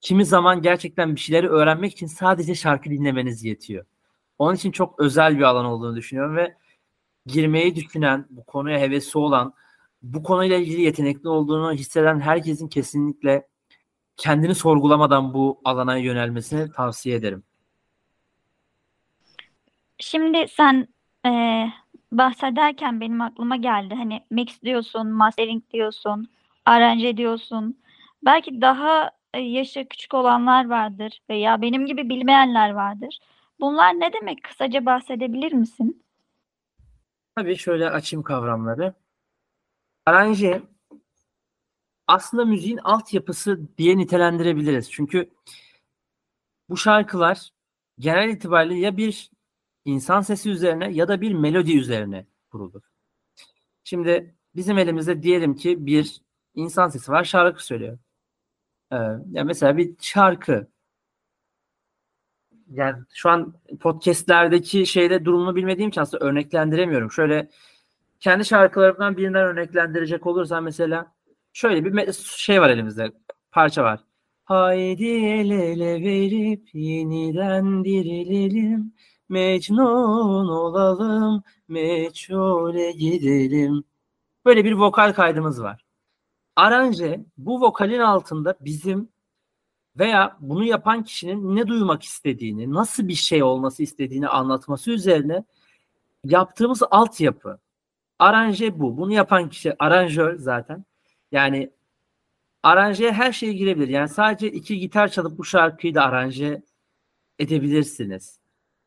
kimi 0.00 0.24
zaman 0.24 0.62
gerçekten 0.62 1.14
bir 1.14 1.20
şeyleri 1.20 1.48
öğrenmek 1.48 1.92
için 1.92 2.06
sadece 2.06 2.54
şarkı 2.54 2.90
dinlemeniz 2.90 3.44
yetiyor. 3.44 3.84
Onun 4.38 4.54
için 4.54 4.70
çok 4.70 5.00
özel 5.00 5.38
bir 5.38 5.42
alan 5.42 5.64
olduğunu 5.64 5.96
düşünüyorum 5.96 6.36
ve 6.36 6.56
girmeyi 7.26 7.76
düşünen, 7.76 8.26
bu 8.30 8.44
konuya 8.44 8.78
hevesi 8.80 9.18
olan, 9.18 9.54
bu 10.02 10.22
konuyla 10.22 10.56
ilgili 10.56 10.80
yetenekli 10.80 11.28
olduğunu 11.28 11.72
hisseden 11.72 12.20
herkesin 12.20 12.68
kesinlikle 12.68 13.48
kendini 14.16 14.54
sorgulamadan 14.54 15.34
bu 15.34 15.60
alana 15.64 15.96
yönelmesini 15.96 16.72
tavsiye 16.72 17.16
ederim. 17.16 17.42
Şimdi 19.98 20.48
sen 20.48 20.88
e, 21.26 21.30
bahsederken 22.12 23.00
benim 23.00 23.20
aklıma 23.20 23.56
geldi. 23.56 23.94
Hani 23.94 24.22
mix 24.30 24.62
diyorsun, 24.62 25.06
mastering 25.08 25.62
diyorsun, 25.72 26.28
aranje 26.64 27.16
diyorsun. 27.16 27.78
Belki 28.24 28.60
daha 28.60 29.10
e, 29.34 29.40
yaşı 29.40 29.88
küçük 29.88 30.14
olanlar 30.14 30.68
vardır 30.68 31.20
veya 31.30 31.62
benim 31.62 31.86
gibi 31.86 32.08
bilmeyenler 32.08 32.70
vardır. 32.70 33.18
Bunlar 33.60 33.92
ne 33.92 34.12
demek? 34.12 34.42
Kısaca 34.42 34.86
bahsedebilir 34.86 35.52
misin? 35.52 36.02
Tabii 37.36 37.56
şöyle 37.56 37.90
açayım 37.90 38.22
kavramları. 38.22 38.94
Aranje 40.06 40.62
aslında 42.06 42.44
müziğin 42.44 42.76
altyapısı 42.78 43.60
diye 43.78 43.96
nitelendirebiliriz. 43.98 44.90
Çünkü 44.92 45.30
bu 46.68 46.76
şarkılar 46.76 47.50
genel 47.98 48.28
itibariyle 48.28 48.78
ya 48.78 48.96
bir 48.96 49.30
insan 49.86 50.20
sesi 50.20 50.50
üzerine 50.50 50.92
ya 50.92 51.08
da 51.08 51.20
bir 51.20 51.32
melodi 51.32 51.78
üzerine 51.78 52.26
kurulur. 52.50 52.82
Şimdi 53.84 54.34
bizim 54.56 54.78
elimizde 54.78 55.22
diyelim 55.22 55.54
ki 55.56 55.86
bir 55.86 56.20
insan 56.54 56.88
sesi 56.88 57.12
var 57.12 57.24
şarkı 57.24 57.66
söylüyor. 57.66 57.98
Ee, 58.92 58.96
ya 59.32 59.44
mesela 59.44 59.76
bir 59.76 59.94
şarkı 60.00 60.68
yani 62.70 63.02
şu 63.14 63.30
an 63.30 63.54
podcastlerdeki 63.80 64.86
şeyde 64.86 65.24
durumunu 65.24 65.56
bilmediğim 65.56 65.88
için 65.88 66.00
aslında 66.00 66.24
örneklendiremiyorum. 66.24 67.10
Şöyle 67.12 67.50
kendi 68.20 68.44
şarkılarımdan 68.44 69.16
birinden 69.16 69.42
örneklendirecek 69.44 70.26
olursam 70.26 70.64
mesela 70.64 71.14
şöyle 71.52 71.84
bir 71.84 72.12
şey 72.12 72.60
var 72.60 72.70
elimizde 72.70 73.12
parça 73.52 73.84
var. 73.84 74.00
Haydi 74.44 75.06
el 75.06 75.50
ele 75.50 76.02
verip 76.02 76.68
yeniden 76.74 77.84
dirilelim. 77.84 78.94
Mecnun 79.28 80.48
olalım, 80.48 81.42
meçhule 81.68 82.92
gidelim. 82.92 83.84
Böyle 84.44 84.64
bir 84.64 84.72
vokal 84.72 85.12
kaydımız 85.12 85.62
var. 85.62 85.84
Aranje 86.56 87.24
bu 87.38 87.60
vokalin 87.60 88.00
altında 88.00 88.54
bizim 88.60 89.08
veya 89.98 90.36
bunu 90.40 90.64
yapan 90.64 91.04
kişinin 91.04 91.56
ne 91.56 91.66
duymak 91.66 92.02
istediğini, 92.02 92.72
nasıl 92.72 93.08
bir 93.08 93.14
şey 93.14 93.42
olması 93.42 93.82
istediğini 93.82 94.28
anlatması 94.28 94.90
üzerine 94.90 95.44
yaptığımız 96.24 96.82
altyapı. 96.90 97.58
Aranje 98.18 98.80
bu. 98.80 98.96
Bunu 98.96 99.12
yapan 99.12 99.50
kişi 99.50 99.74
aranjör 99.78 100.36
zaten. 100.38 100.84
Yani 101.32 101.70
aranjeye 102.62 103.12
her 103.12 103.32
şey 103.32 103.54
girebilir. 103.54 103.88
Yani 103.88 104.08
sadece 104.08 104.52
iki 104.52 104.78
gitar 104.78 105.08
çalıp 105.08 105.38
bu 105.38 105.44
şarkıyı 105.44 105.94
da 105.94 106.02
aranje 106.04 106.62
edebilirsiniz. 107.38 108.40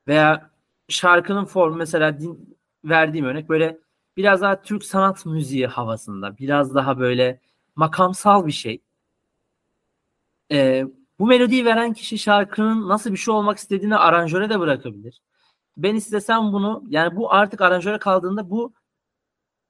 Veya 0.10 0.52
şarkının 0.88 1.45
formu 1.45 1.76
mesela 1.76 2.19
din, 2.19 2.58
verdiğim 2.84 3.26
örnek 3.26 3.50
böyle 3.50 3.80
biraz 4.17 4.41
daha 4.41 4.62
Türk 4.62 4.84
sanat 4.86 5.26
müziği 5.26 5.67
havasında. 5.67 6.38
Biraz 6.38 6.76
daha 6.76 7.00
böyle 7.00 7.39
makamsal 7.76 8.48
bir 8.48 8.52
şey. 8.52 8.82
Ee, 10.52 10.86
bu 11.19 11.28
melodiyi 11.28 11.65
veren 11.65 11.93
kişi 11.93 12.17
şarkının 12.17 12.89
nasıl 12.89 13.12
bir 13.12 13.17
şey 13.17 13.34
olmak 13.34 13.58
istediğini 13.58 13.98
aranjöre 13.98 14.50
de 14.50 14.60
bırakabilir. 14.60 15.22
Ben 15.78 15.95
istesem 15.95 16.54
bunu 16.54 16.84
yani 16.88 17.15
bu 17.15 17.34
artık 17.34 17.62
aranjöre 17.62 18.00
kaldığında 18.00 18.50
bu 18.50 18.74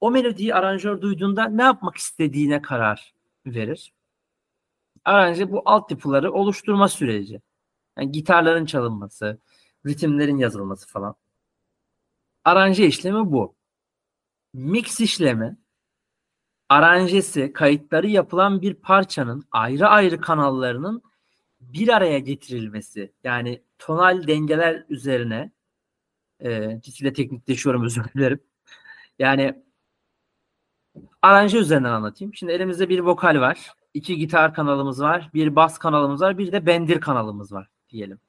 o 0.02 0.12
melodiyi 0.12 0.56
aranjör 0.56 1.02
duyduğunda 1.02 1.45
ne 1.45 1.63
yapmak 1.63 1.97
istediğine 1.97 2.62
karar 2.62 3.13
verir. 3.45 3.93
Aranje 5.06 5.52
bu 5.52 5.62
altyapıları 5.65 6.34
oluşturma 6.34 6.88
süreci. 6.88 7.41
Yani 7.97 8.12
gitarların 8.12 8.65
çalınması, 8.65 9.39
ritimlerin 9.85 10.37
yazılması 10.37 10.87
falan. 10.87 11.15
Aranje 12.43 12.87
işlemi 12.87 13.31
bu. 13.31 13.55
Mix 14.53 14.99
işlemi 14.99 15.57
aranjesi, 16.69 17.53
kayıtları 17.53 18.07
yapılan 18.07 18.61
bir 18.61 18.73
parçanın 18.73 19.43
ayrı 19.51 19.87
ayrı 19.87 20.21
kanallarının 20.21 21.01
bir 21.61 21.87
araya 21.87 22.19
getirilmesi. 22.19 23.13
Yani 23.23 23.63
tonal 23.79 24.27
dengeler 24.27 24.85
üzerine 24.89 25.51
e, 26.43 26.81
ciddi 26.81 27.13
teknikleşiyorum 27.13 27.83
özür 27.83 28.03
dilerim. 28.15 28.39
Yani 29.19 29.63
aranje 31.21 31.57
üzerinden 31.57 31.91
anlatayım. 31.91 32.33
Şimdi 32.35 32.53
elimizde 32.53 32.89
bir 32.89 32.99
vokal 32.99 33.41
var. 33.41 33.73
iki 33.93 34.17
gitar 34.17 34.53
kanalımız 34.53 35.01
var. 35.01 35.29
Bir 35.33 35.55
bas 35.55 35.77
kanalımız 35.77 36.21
var. 36.21 36.37
Bir 36.37 36.51
de 36.51 36.65
bendir 36.65 37.01
kanalımız 37.01 37.51
var 37.53 37.69
diyelim. 37.89 38.19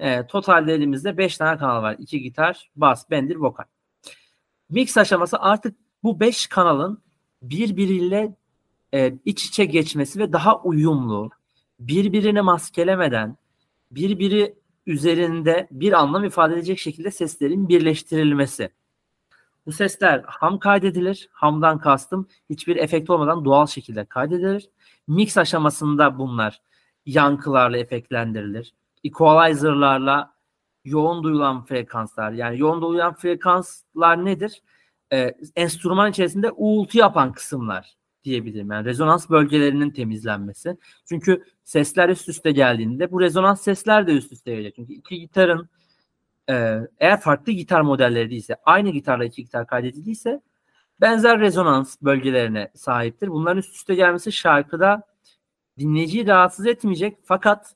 E, 0.00 0.26
totalde 0.26 0.74
elimizde 0.74 1.18
5 1.18 1.36
tane 1.36 1.58
kanal 1.58 1.82
var. 1.82 1.96
İki 1.98 2.20
gitar, 2.20 2.70
bas, 2.76 3.10
bendir, 3.10 3.36
vokal. 3.36 3.64
Mix 4.70 4.96
aşaması 4.96 5.38
artık 5.38 5.76
bu 6.02 6.20
5 6.20 6.46
kanalın 6.46 7.02
birbiriyle 7.42 8.36
e, 8.94 9.14
iç 9.24 9.44
içe 9.44 9.64
geçmesi 9.64 10.18
ve 10.18 10.32
daha 10.32 10.62
uyumlu, 10.62 11.30
birbirini 11.80 12.42
maskelemeden, 12.42 13.36
birbiri 13.90 14.54
üzerinde 14.86 15.68
bir 15.70 15.92
anlam 15.92 16.24
ifade 16.24 16.54
edecek 16.54 16.78
şekilde 16.78 17.10
seslerin 17.10 17.68
birleştirilmesi. 17.68 18.70
Bu 19.66 19.72
sesler 19.72 20.24
ham 20.26 20.58
kaydedilir. 20.58 21.28
Hamdan 21.32 21.78
kastım 21.78 22.28
hiçbir 22.50 22.76
efekt 22.76 23.10
olmadan 23.10 23.44
doğal 23.44 23.66
şekilde 23.66 24.04
kaydedilir. 24.04 24.68
Mix 25.08 25.38
aşamasında 25.38 26.18
bunlar 26.18 26.62
yankılarla 27.06 27.78
efektlendirilir. 27.78 28.74
Equalizer'larla 29.04 30.34
yoğun 30.84 31.22
duyulan 31.22 31.64
frekanslar. 31.64 32.32
Yani 32.32 32.58
yoğun 32.58 32.82
duyulan 32.82 33.14
frekanslar 33.14 34.24
nedir? 34.24 34.62
Ee, 35.12 35.34
enstrüman 35.56 36.10
içerisinde 36.10 36.50
uğultu 36.50 36.98
yapan 36.98 37.32
kısımlar 37.32 37.94
diyebilirim. 38.24 38.70
Yani 38.70 38.84
rezonans 38.84 39.30
bölgelerinin 39.30 39.90
temizlenmesi. 39.90 40.76
Çünkü 41.08 41.44
sesler 41.64 42.08
üst 42.08 42.28
üste 42.28 42.52
geldiğinde 42.52 43.12
bu 43.12 43.20
rezonans 43.20 43.60
sesler 43.60 44.06
de 44.06 44.12
üst 44.12 44.32
üste 44.32 44.50
gelecek. 44.50 44.74
Çünkü 44.76 44.92
iki 44.92 45.20
gitarın 45.20 45.68
e, 46.50 46.80
eğer 46.98 47.20
farklı 47.20 47.52
gitar 47.52 47.80
modelleri 47.80 48.30
değilse, 48.30 48.56
aynı 48.64 48.90
gitarla 48.90 49.24
iki 49.24 49.44
gitar 49.44 49.66
kaydedildiyse 49.66 50.40
benzer 51.00 51.40
rezonans 51.40 51.96
bölgelerine 52.02 52.70
sahiptir. 52.74 53.28
Bunların 53.28 53.58
üst 53.58 53.74
üste 53.74 53.94
gelmesi 53.94 54.32
şarkıda 54.32 55.02
dinleyiciyi 55.78 56.26
rahatsız 56.26 56.66
etmeyecek 56.66 57.18
fakat 57.24 57.74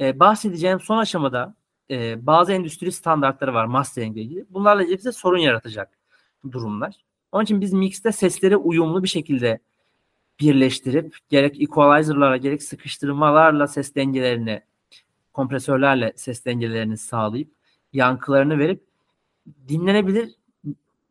e, 0.00 0.20
bahsedeceğim 0.20 0.80
son 0.80 0.98
aşamada 0.98 1.54
e, 1.90 2.26
bazı 2.26 2.52
endüstri 2.52 2.92
standartları 2.92 3.54
var 3.54 3.64
mastering 3.64 4.16
ile 4.16 4.22
ilgili. 4.24 4.46
Bunlarla 4.50 4.82
ilgili 4.82 4.98
bize 4.98 5.12
sorun 5.12 5.38
yaratacak 5.38 5.98
durumlar. 6.52 6.94
Onun 7.32 7.44
için 7.44 7.60
biz 7.60 7.72
mixte 7.72 8.12
sesleri 8.12 8.56
uyumlu 8.56 9.02
bir 9.02 9.08
şekilde 9.08 9.60
birleştirip 10.40 11.16
gerek 11.28 11.62
equalizer'lara 11.62 12.36
gerek 12.36 12.62
sıkıştırmalarla 12.62 13.66
ses 13.66 13.94
dengelerini 13.94 14.62
kompresörlerle 15.32 16.12
ses 16.16 16.44
dengelerini 16.44 16.96
sağlayıp 16.96 17.50
yankılarını 17.92 18.58
verip 18.58 18.84
dinlenebilir 19.68 20.34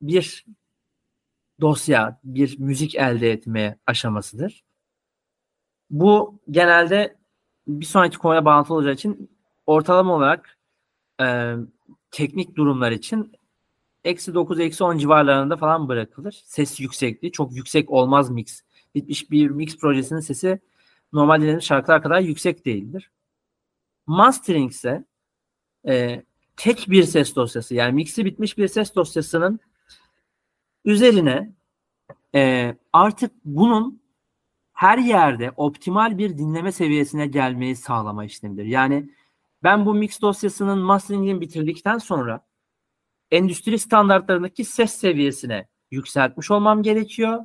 bir 0.01 0.45
dosya, 1.61 2.19
bir 2.23 2.59
müzik 2.59 2.95
elde 2.95 3.31
etme 3.31 3.77
aşamasıdır. 3.87 4.63
Bu 5.89 6.39
genelde 6.51 7.15
bir 7.67 7.85
sonraki 7.85 8.17
konuya 8.17 8.45
bağlantılı 8.45 8.77
olacağı 8.77 8.93
için 8.93 9.29
ortalama 9.65 10.13
olarak 10.15 10.57
e, 11.21 11.55
teknik 12.11 12.55
durumlar 12.55 12.91
için 12.91 13.31
eksi 14.03 14.33
9 14.33 14.59
eksi 14.59 14.83
10 14.83 14.97
civarlarında 14.97 15.57
falan 15.57 15.87
bırakılır. 15.87 16.41
Ses 16.45 16.79
yüksekliği 16.79 17.31
çok 17.31 17.55
yüksek 17.55 17.89
olmaz 17.89 18.29
mix. 18.29 18.61
Bitmiş 18.95 19.31
bir 19.31 19.49
mix 19.49 19.77
projesinin 19.77 20.19
sesi 20.19 20.59
normal 21.13 21.35
dinlediğimiz 21.35 21.63
şarkılar 21.63 22.03
kadar 22.03 22.19
yüksek 22.19 22.65
değildir. 22.65 23.11
Mastering 24.07 24.71
ise 24.71 25.05
e, 25.87 26.23
tek 26.57 26.85
bir 26.89 27.03
ses 27.03 27.35
dosyası 27.35 27.75
yani 27.75 27.93
mixi 27.93 28.25
bitmiş 28.25 28.57
bir 28.57 28.67
ses 28.67 28.95
dosyasının 28.95 29.59
üzerine 30.85 31.53
e, 32.35 32.75
artık 32.93 33.31
bunun 33.45 34.01
her 34.75 34.97
yerde 34.97 35.51
optimal 35.57 36.17
bir 36.17 36.37
dinleme 36.37 36.71
seviyesine 36.71 37.27
gelmeyi 37.27 37.75
sağlama 37.75 38.25
işlemidir. 38.25 38.65
Yani 38.65 39.09
ben 39.63 39.85
bu 39.85 39.93
mix 39.93 40.21
dosyasının 40.21 40.79
masteringini 40.79 41.41
bitirdikten 41.41 41.97
sonra 41.97 42.45
endüstri 43.31 43.79
standartlarındaki 43.79 44.65
ses 44.65 44.91
seviyesine 44.91 45.67
yükseltmiş 45.91 46.51
olmam 46.51 46.83
gerekiyor. 46.83 47.43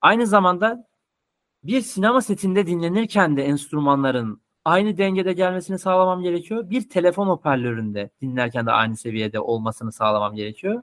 Aynı 0.00 0.26
zamanda 0.26 0.88
bir 1.64 1.80
sinema 1.80 2.22
setinde 2.22 2.66
dinlenirken 2.66 3.36
de 3.36 3.44
enstrümanların 3.44 4.42
aynı 4.64 4.98
dengede 4.98 5.32
gelmesini 5.32 5.78
sağlamam 5.78 6.22
gerekiyor. 6.22 6.70
Bir 6.70 6.88
telefon 6.88 7.26
hoparlöründe 7.26 8.10
dinlerken 8.20 8.66
de 8.66 8.70
aynı 8.70 8.96
seviyede 8.96 9.40
olmasını 9.40 9.92
sağlamam 9.92 10.34
gerekiyor. 10.34 10.82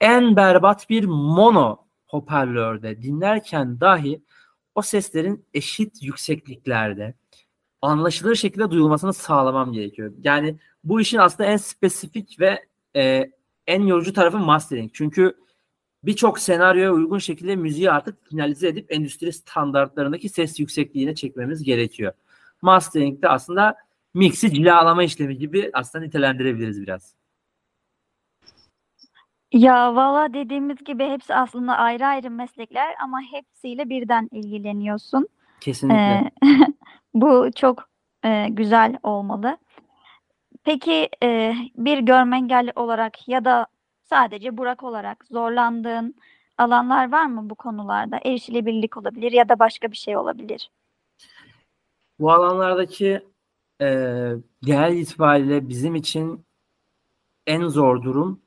En 0.00 0.36
berbat 0.36 0.90
bir 0.90 1.04
mono 1.04 1.78
hoparlörde 2.06 3.02
dinlerken 3.02 3.80
dahi 3.80 4.22
o 4.74 4.82
seslerin 4.82 5.44
eşit 5.54 6.02
yüksekliklerde 6.02 7.14
anlaşılır 7.82 8.34
şekilde 8.34 8.70
duyulmasını 8.70 9.12
sağlamam 9.12 9.72
gerekiyor. 9.72 10.12
Yani 10.22 10.56
bu 10.84 11.00
işin 11.00 11.18
aslında 11.18 11.50
en 11.50 11.56
spesifik 11.56 12.40
ve 12.40 12.66
e, 12.96 13.30
en 13.66 13.82
yorucu 13.82 14.12
tarafı 14.12 14.38
mastering. 14.38 14.90
Çünkü 14.94 15.34
birçok 16.04 16.38
senaryoya 16.38 16.92
uygun 16.92 17.18
şekilde 17.18 17.56
müziği 17.56 17.90
artık 17.90 18.28
finalize 18.28 18.68
edip 18.68 18.92
endüstri 18.92 19.32
standartlarındaki 19.32 20.28
ses 20.28 20.60
yüksekliğine 20.60 21.14
çekmemiz 21.14 21.62
gerekiyor. 21.62 22.12
Mastering 22.62 23.22
de 23.22 23.28
aslında 23.28 23.76
mixi 24.14 24.52
cilalama 24.52 25.02
işlemi 25.02 25.38
gibi 25.38 25.70
aslında 25.72 26.04
nitelendirebiliriz 26.04 26.82
biraz. 26.82 27.14
Ya 29.52 29.94
valla 29.94 30.34
dediğimiz 30.34 30.84
gibi 30.84 31.04
hepsi 31.04 31.34
aslında 31.34 31.76
ayrı 31.76 32.06
ayrı 32.06 32.30
meslekler 32.30 32.94
ama 33.02 33.20
hepsiyle 33.20 33.88
birden 33.88 34.28
ilgileniyorsun. 34.32 35.28
Kesinlikle. 35.60 36.00
Ee, 36.00 36.30
bu 37.14 37.50
çok 37.56 37.88
e, 38.24 38.46
güzel 38.50 38.96
olmalı. 39.02 39.58
peki 40.64 41.08
e, 41.22 41.54
bir 41.76 41.98
görme 41.98 42.36
engelli 42.36 42.72
olarak 42.76 43.28
ya 43.28 43.44
da 43.44 43.66
sadece 44.04 44.56
Burak 44.56 44.82
olarak 44.82 45.24
zorlandığın 45.30 46.14
alanlar 46.58 47.12
var 47.12 47.26
mı 47.26 47.50
bu 47.50 47.54
konularda? 47.54 48.20
Erişilebilirlik 48.24 48.96
olabilir 48.96 49.32
ya 49.32 49.48
da 49.48 49.58
başka 49.58 49.90
bir 49.90 49.96
şey 49.96 50.16
olabilir. 50.16 50.70
Bu 52.18 52.32
alanlardaki 52.32 53.20
e, 53.80 53.86
genel 54.62 54.96
itibariyle 54.96 55.68
bizim 55.68 55.94
için 55.94 56.44
en 57.46 57.68
zor 57.68 58.02
durum 58.02 58.40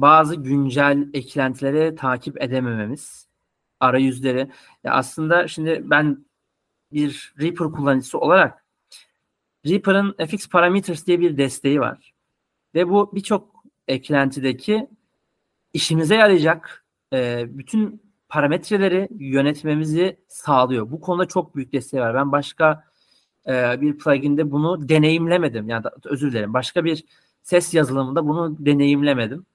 bazı 0.00 0.36
güncel 0.36 1.08
eklentileri 1.14 1.94
takip 1.96 2.42
edemememiz. 2.42 3.26
Arayüzleri. 3.80 4.50
Ya 4.84 4.92
aslında 4.92 5.48
şimdi 5.48 5.82
ben 5.84 6.26
bir 6.92 7.34
Reaper 7.40 7.70
kullanıcısı 7.70 8.18
olarak 8.18 8.64
Reaper'ın 9.66 10.26
FX 10.26 10.48
Parameters 10.48 11.06
diye 11.06 11.20
bir 11.20 11.36
desteği 11.36 11.80
var. 11.80 12.14
Ve 12.74 12.88
bu 12.88 13.14
birçok 13.14 13.64
eklentideki 13.88 14.88
işimize 15.72 16.14
yarayacak 16.14 16.84
e, 17.12 17.44
bütün 17.48 18.02
parametreleri 18.28 19.08
yönetmemizi 19.18 20.16
sağlıyor. 20.28 20.90
Bu 20.90 21.00
konuda 21.00 21.26
çok 21.26 21.56
büyük 21.56 21.72
desteği 21.72 22.00
var. 22.00 22.14
Ben 22.14 22.32
başka 22.32 22.84
e, 23.48 23.80
bir 23.80 23.98
plugin'de 23.98 24.50
bunu 24.50 24.88
deneyimlemedim. 24.88 25.68
Yani 25.68 25.84
özür 26.04 26.30
dilerim. 26.32 26.54
Başka 26.54 26.84
bir 26.84 27.04
ses 27.42 27.74
yazılımında 27.74 28.26
bunu 28.28 28.56
deneyimlemedim. 28.58 29.46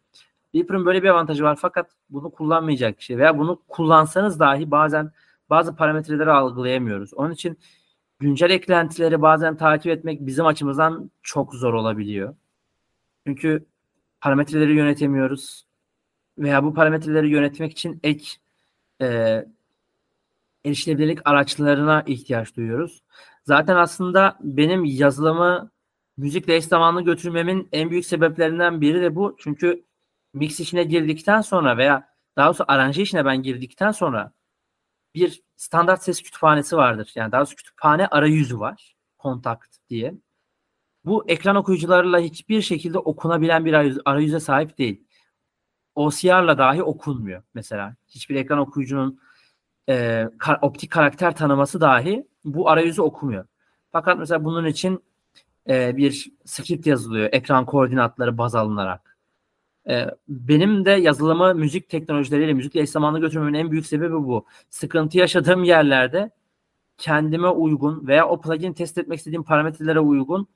Reaper'ın 0.55 0.85
böyle 0.85 1.03
bir 1.03 1.09
avantajı 1.09 1.43
var 1.43 1.57
fakat 1.61 1.91
bunu 2.09 2.31
kullanmayacak 2.31 2.99
kişi 2.99 3.17
veya 3.17 3.37
bunu 3.37 3.61
kullansanız 3.67 4.39
dahi 4.39 4.71
bazen 4.71 5.11
bazı 5.49 5.75
parametreleri 5.75 6.31
algılayamıyoruz. 6.31 7.13
Onun 7.13 7.31
için 7.31 7.59
güncel 8.19 8.49
eklentileri 8.49 9.21
bazen 9.21 9.57
takip 9.57 9.91
etmek 9.91 10.25
bizim 10.25 10.45
açımızdan 10.45 11.11
çok 11.21 11.55
zor 11.55 11.73
olabiliyor. 11.73 12.35
Çünkü 13.27 13.65
parametreleri 14.21 14.75
yönetemiyoruz 14.75 15.65
veya 16.37 16.63
bu 16.63 16.73
parametreleri 16.73 17.29
yönetmek 17.29 17.71
için 17.71 17.99
ek 18.03 18.25
e, 19.01 19.45
erişilebilirlik 20.65 21.19
araçlarına 21.25 22.03
ihtiyaç 22.05 22.55
duyuyoruz. 22.55 23.01
Zaten 23.43 23.75
aslında 23.75 24.37
benim 24.41 24.85
yazılımı 24.85 25.71
müzikle 26.17 26.55
eş 26.55 26.65
zamanlı 26.65 27.01
götürmemin 27.01 27.69
en 27.71 27.89
büyük 27.89 28.05
sebeplerinden 28.05 28.81
biri 28.81 29.01
de 29.01 29.15
bu. 29.15 29.35
Çünkü 29.39 29.83
mix 30.33 30.59
işine 30.59 30.83
girdikten 30.83 31.41
sonra 31.41 31.77
veya 31.77 32.09
daha 32.37 32.47
doğrusu 32.47 32.65
aranje 32.67 33.01
işine 33.01 33.25
ben 33.25 33.43
girdikten 33.43 33.91
sonra 33.91 34.33
bir 35.15 35.41
standart 35.55 36.03
ses 36.03 36.21
kütüphanesi 36.21 36.77
vardır. 36.77 37.11
Yani 37.15 37.31
daha 37.31 37.41
doğrusu 37.41 37.55
kütüphane 37.55 38.07
arayüzü 38.07 38.59
var. 38.59 38.95
Kontakt 39.17 39.77
diye. 39.89 40.15
Bu 41.05 41.29
ekran 41.29 41.55
okuyucularıyla 41.55 42.19
hiçbir 42.19 42.61
şekilde 42.61 42.97
okunabilen 42.97 43.65
bir 43.65 43.73
arayüz, 43.73 43.99
arayüze 44.05 44.39
sahip 44.39 44.77
değil. 44.77 45.03
OCR'la 45.95 46.57
dahi 46.57 46.83
okunmuyor 46.83 47.43
mesela. 47.53 47.95
Hiçbir 48.07 48.35
ekran 48.35 48.59
okuyucunun 48.59 49.19
e, 49.89 50.27
kar, 50.39 50.59
optik 50.61 50.91
karakter 50.91 51.35
tanıması 51.35 51.81
dahi 51.81 52.27
bu 52.45 52.69
arayüzü 52.69 53.01
okumuyor. 53.01 53.45
Fakat 53.91 54.19
mesela 54.19 54.43
bunun 54.43 54.65
için 54.65 55.03
e, 55.69 55.97
bir 55.97 56.31
script 56.45 56.87
yazılıyor 56.87 57.29
ekran 57.31 57.65
koordinatları 57.65 58.37
baz 58.37 58.55
alınarak. 58.55 59.10
E, 59.89 60.05
benim 60.27 60.85
de 60.85 60.91
yazılımı 60.91 61.55
müzik 61.55 61.89
teknolojileriyle, 61.89 62.53
müzikle 62.53 62.81
eş 62.81 62.89
zamanlı 62.89 63.19
götürmemin 63.19 63.53
en 63.53 63.71
büyük 63.71 63.85
sebebi 63.85 64.13
bu. 64.13 64.45
Sıkıntı 64.69 65.17
yaşadığım 65.17 65.63
yerlerde 65.63 66.31
kendime 66.97 67.47
uygun 67.49 68.07
veya 68.07 68.27
o 68.27 68.41
plugin 68.41 68.73
test 68.73 68.97
etmek 68.97 69.19
istediğim 69.19 69.43
parametrelere 69.43 69.99
uygun 69.99 70.47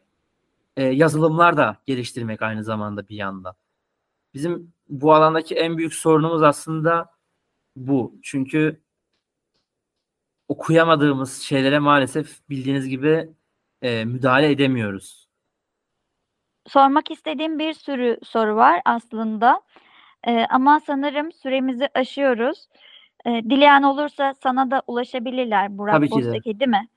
e, 0.78 0.84
yazılımlar 0.84 1.58
da 1.58 1.78
geliştirmek 1.86 2.42
aynı 2.42 2.64
zamanda 2.64 3.08
bir 3.10 3.16
yandan. 3.16 3.56
Bizim 4.34 4.74
bu 4.90 5.14
alandaki 5.14 5.56
en 5.56 5.78
büyük 5.78 5.94
sorunumuz 5.94 6.44
aslında 6.44 7.10
bu. 7.76 8.16
Çünkü 8.24 8.82
okuyamadığımız 10.48 11.42
şeylere 11.42 11.80
maalesef 11.80 12.50
bildiğiniz 12.50 12.88
gibi 12.88 13.30
e, 13.82 14.06
müdahale 14.06 14.52
edemiyoruz. 14.52 15.25
Sormak 16.68 17.12
istediğim 17.12 17.60
bir 17.60 17.74
sürü 17.74 18.18
soru 18.24 18.56
var 18.56 18.82
aslında. 18.86 19.62
Ee, 20.28 20.46
ama 20.50 20.80
sanırım 20.80 21.32
süremizi 21.32 21.90
aşıyoruz. 21.94 22.68
Ee, 23.26 23.30
dileyen 23.50 23.84
olursa 23.84 24.34
sana 24.34 24.72
da 24.72 24.82
ulaşabilirler 24.88 25.78
Burak 25.78 25.96
Tabii 25.96 26.10
ki 26.10 26.24
de. 26.24 26.60
Değil 26.60 26.70
mi? 26.70 26.88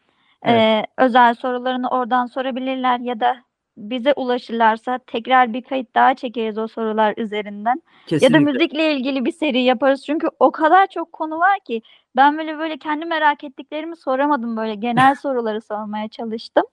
Evet. 0.43 0.63
Ee, 0.63 0.87
özel 1.05 1.35
sorularını 1.35 1.89
oradan 1.89 2.27
sorabilirler 2.27 3.01
ya 3.01 3.21
da 3.21 3.37
bize 3.77 4.13
ulaşırlarsa 4.13 4.99
tekrar 5.07 5.53
bir 5.53 5.63
kayıt 5.63 5.95
daha 5.95 6.15
çekeriz 6.15 6.59
o 6.59 6.69
sorular 6.69 7.15
üzerinden. 7.17 7.73
Ya 7.73 7.77
da 7.77 8.07
Kesinlikle. 8.07 8.53
müzikle 8.53 8.93
ilgili 8.93 9.25
bir 9.25 9.33
seri 9.33 9.61
yaparız. 9.61 10.05
Çünkü 10.07 10.29
o 10.39 10.51
kadar 10.51 10.87
çok 10.87 11.13
konu 11.13 11.39
var 11.39 11.59
ki 11.61 11.83
ben 12.17 12.39
böyle 12.39 12.59
böyle 12.59 12.79
kendi 12.79 13.05
merak 13.05 13.45
ettiklerimi 13.45 13.97
soramadım 13.97 14.57
böyle 14.57 14.75
genel 14.75 15.15
soruları 15.15 15.61
sormaya 15.61 16.09
çalıştım. 16.09 16.65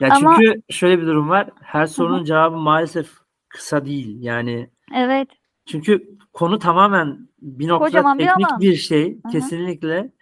Ya 0.00 0.08
Ama- 0.12 0.36
çünkü 0.36 0.62
şöyle 0.70 1.00
bir 1.00 1.06
durum 1.06 1.28
var. 1.28 1.50
Her 1.62 1.86
sorunun 1.86 2.24
cevabı 2.24 2.56
maalesef 2.56 3.10
kısa 3.48 3.84
değil. 3.86 4.16
Yani 4.22 4.70
Evet. 4.96 5.28
çünkü 5.66 6.08
konu 6.32 6.58
tamamen 6.58 7.28
bir 7.42 7.68
Kocaman 7.68 8.18
bir 8.18 8.26
teknik 8.26 8.46
alan. 8.50 8.60
bir 8.60 8.74
şey. 8.76 9.14
Hı 9.14 9.28
hı. 9.28 9.32
Kesinlikle. 9.32 10.12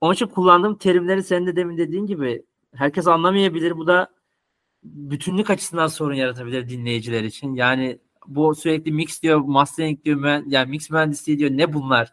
Onun 0.00 0.14
için 0.14 0.26
kullandığım 0.26 0.78
terimleri 0.78 1.22
senin 1.22 1.46
de 1.46 1.56
demin 1.56 1.78
dediğin 1.78 2.06
gibi 2.06 2.42
herkes 2.74 3.06
anlamayabilir. 3.06 3.76
Bu 3.76 3.86
da 3.86 4.08
bütünlük 4.84 5.50
açısından 5.50 5.86
sorun 5.86 6.14
yaratabilir 6.14 6.68
dinleyiciler 6.68 7.22
için. 7.24 7.54
Yani 7.54 7.98
bu 8.26 8.54
sürekli 8.54 8.92
mix 8.92 9.22
diyor, 9.22 9.40
mastering 9.40 10.04
diyor, 10.04 10.18
mühen- 10.20 10.44
yani 10.46 10.70
mix 10.70 10.90
mühendisliği 10.90 11.38
diyor. 11.38 11.50
Ne 11.50 11.72
bunlar? 11.72 12.12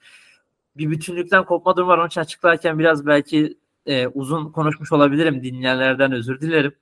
Bir 0.78 0.92
bütünlükten 0.92 1.46
kopma 1.46 1.76
durumu 1.78 1.92
var. 1.92 1.98
Onun 1.98 2.08
için 2.08 2.22
açıklarken 2.22 2.80
biraz 2.80 3.06
belki 3.06 3.58
e, 3.86 4.08
uzun 4.08 4.52
konuşmuş 4.52 4.92
olabilirim. 4.92 5.44
Dinleyenlerden 5.44 6.12
özür 6.12 6.42
dilerim. 6.42 6.74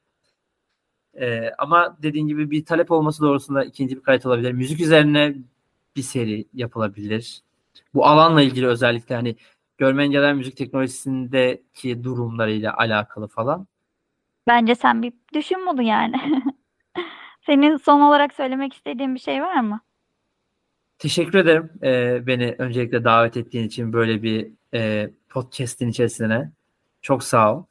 E, 1.21 1.51
ama 1.57 1.97
dediğin 2.03 2.27
gibi 2.27 2.51
bir 2.51 2.65
talep 2.65 2.91
olması 2.91 3.21
doğrusunda 3.21 3.63
ikinci 3.63 3.95
bir 3.95 4.01
kayıt 4.01 4.25
olabilir. 4.25 4.51
Müzik 4.51 4.79
üzerine 4.79 5.35
bir 5.95 6.01
seri 6.01 6.45
yapılabilir. 6.53 7.41
Bu 7.93 8.05
alanla 8.05 8.41
ilgili 8.41 8.67
özellikle 8.67 9.15
hani 9.15 9.35
görme 9.77 10.03
engelliler 10.03 10.33
müzik 10.33 10.57
teknolojisindeki 10.57 12.03
durumlarıyla 12.03 12.77
alakalı 12.77 13.27
falan. 13.27 13.67
Bence 14.47 14.75
sen 14.75 15.03
bir 15.03 15.13
düşün 15.33 15.65
bunu 15.67 15.81
yani. 15.81 16.43
Senin 17.45 17.77
son 17.77 18.01
olarak 18.01 18.33
söylemek 18.33 18.73
istediğin 18.73 19.15
bir 19.15 19.19
şey 19.19 19.41
var 19.41 19.59
mı? 19.59 19.81
Teşekkür 20.99 21.39
ederim 21.39 21.69
e, 21.83 22.27
beni 22.27 22.55
öncelikle 22.57 23.03
davet 23.03 23.37
ettiğin 23.37 23.67
için 23.67 23.93
böyle 23.93 24.23
bir 24.23 24.47
e, 24.73 25.09
podcast'in 25.29 25.87
içerisine. 25.87 26.51
Çok 27.01 27.23
sağ 27.23 27.55
ol. 27.55 27.63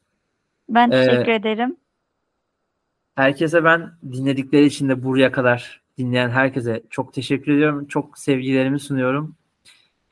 Ben 0.68 0.90
Ee, 0.90 1.06
teşekkür 1.06 1.32
ederim. 1.32 1.76
Herkese 3.16 3.64
ben 3.64 3.92
dinledikleri 4.12 4.64
için 4.64 4.88
de 4.88 5.04
buraya 5.04 5.32
kadar 5.32 5.82
dinleyen 5.98 6.30
herkese 6.30 6.82
çok 6.90 7.14
teşekkür 7.14 7.52
ediyorum. 7.52 7.86
Çok 7.86 8.18
sevgilerimi 8.18 8.80
sunuyorum. 8.80 9.36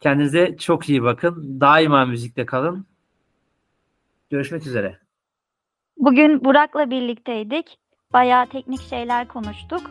Kendinize 0.00 0.56
çok 0.56 0.88
iyi 0.88 1.02
bakın. 1.02 1.60
Daima 1.60 2.06
müzikte 2.06 2.46
kalın. 2.46 2.86
Görüşmek 4.30 4.66
üzere. 4.66 4.98
Bugün 5.96 6.44
Burak'la 6.44 6.90
birlikteydik. 6.90 7.78
Bayağı 8.12 8.46
teknik 8.46 8.80
şeyler 8.80 9.28
konuştuk. 9.28 9.90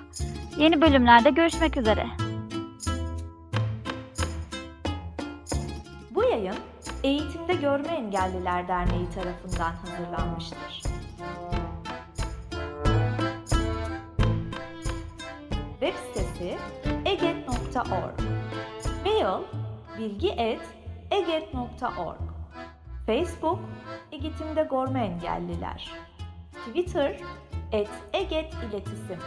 Yeni 0.58 0.82
bölümlerde 0.82 1.30
görüşmek 1.30 1.78
üzere. 1.78 2.06
Bu 6.12 6.24
yayın 6.24 6.56
Eğitimde 7.04 7.54
Görme 7.54 7.88
Engelliler 7.88 8.68
Derneği 8.68 9.10
tarafından 9.16 9.72
hazırlanmıştır. 9.72 10.84
Web 15.84 15.96
sitesi 16.14 16.58
eget.org 17.06 18.20
Mail 19.06 19.44
bilgi@eget.org 19.98 22.20
Facebook 23.06 23.60
Eğitimde 24.12 24.68
Görme 24.72 25.06
Engelliler. 25.06 25.92
Twitter 26.68 27.20
et 27.72 27.90
Eget 28.14 28.54
İletisim 28.54 29.20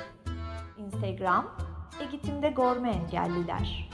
Instagram 0.78 1.56
Eğitimde 2.00 2.50
Görme 2.50 2.90
Engelliler 2.90 3.90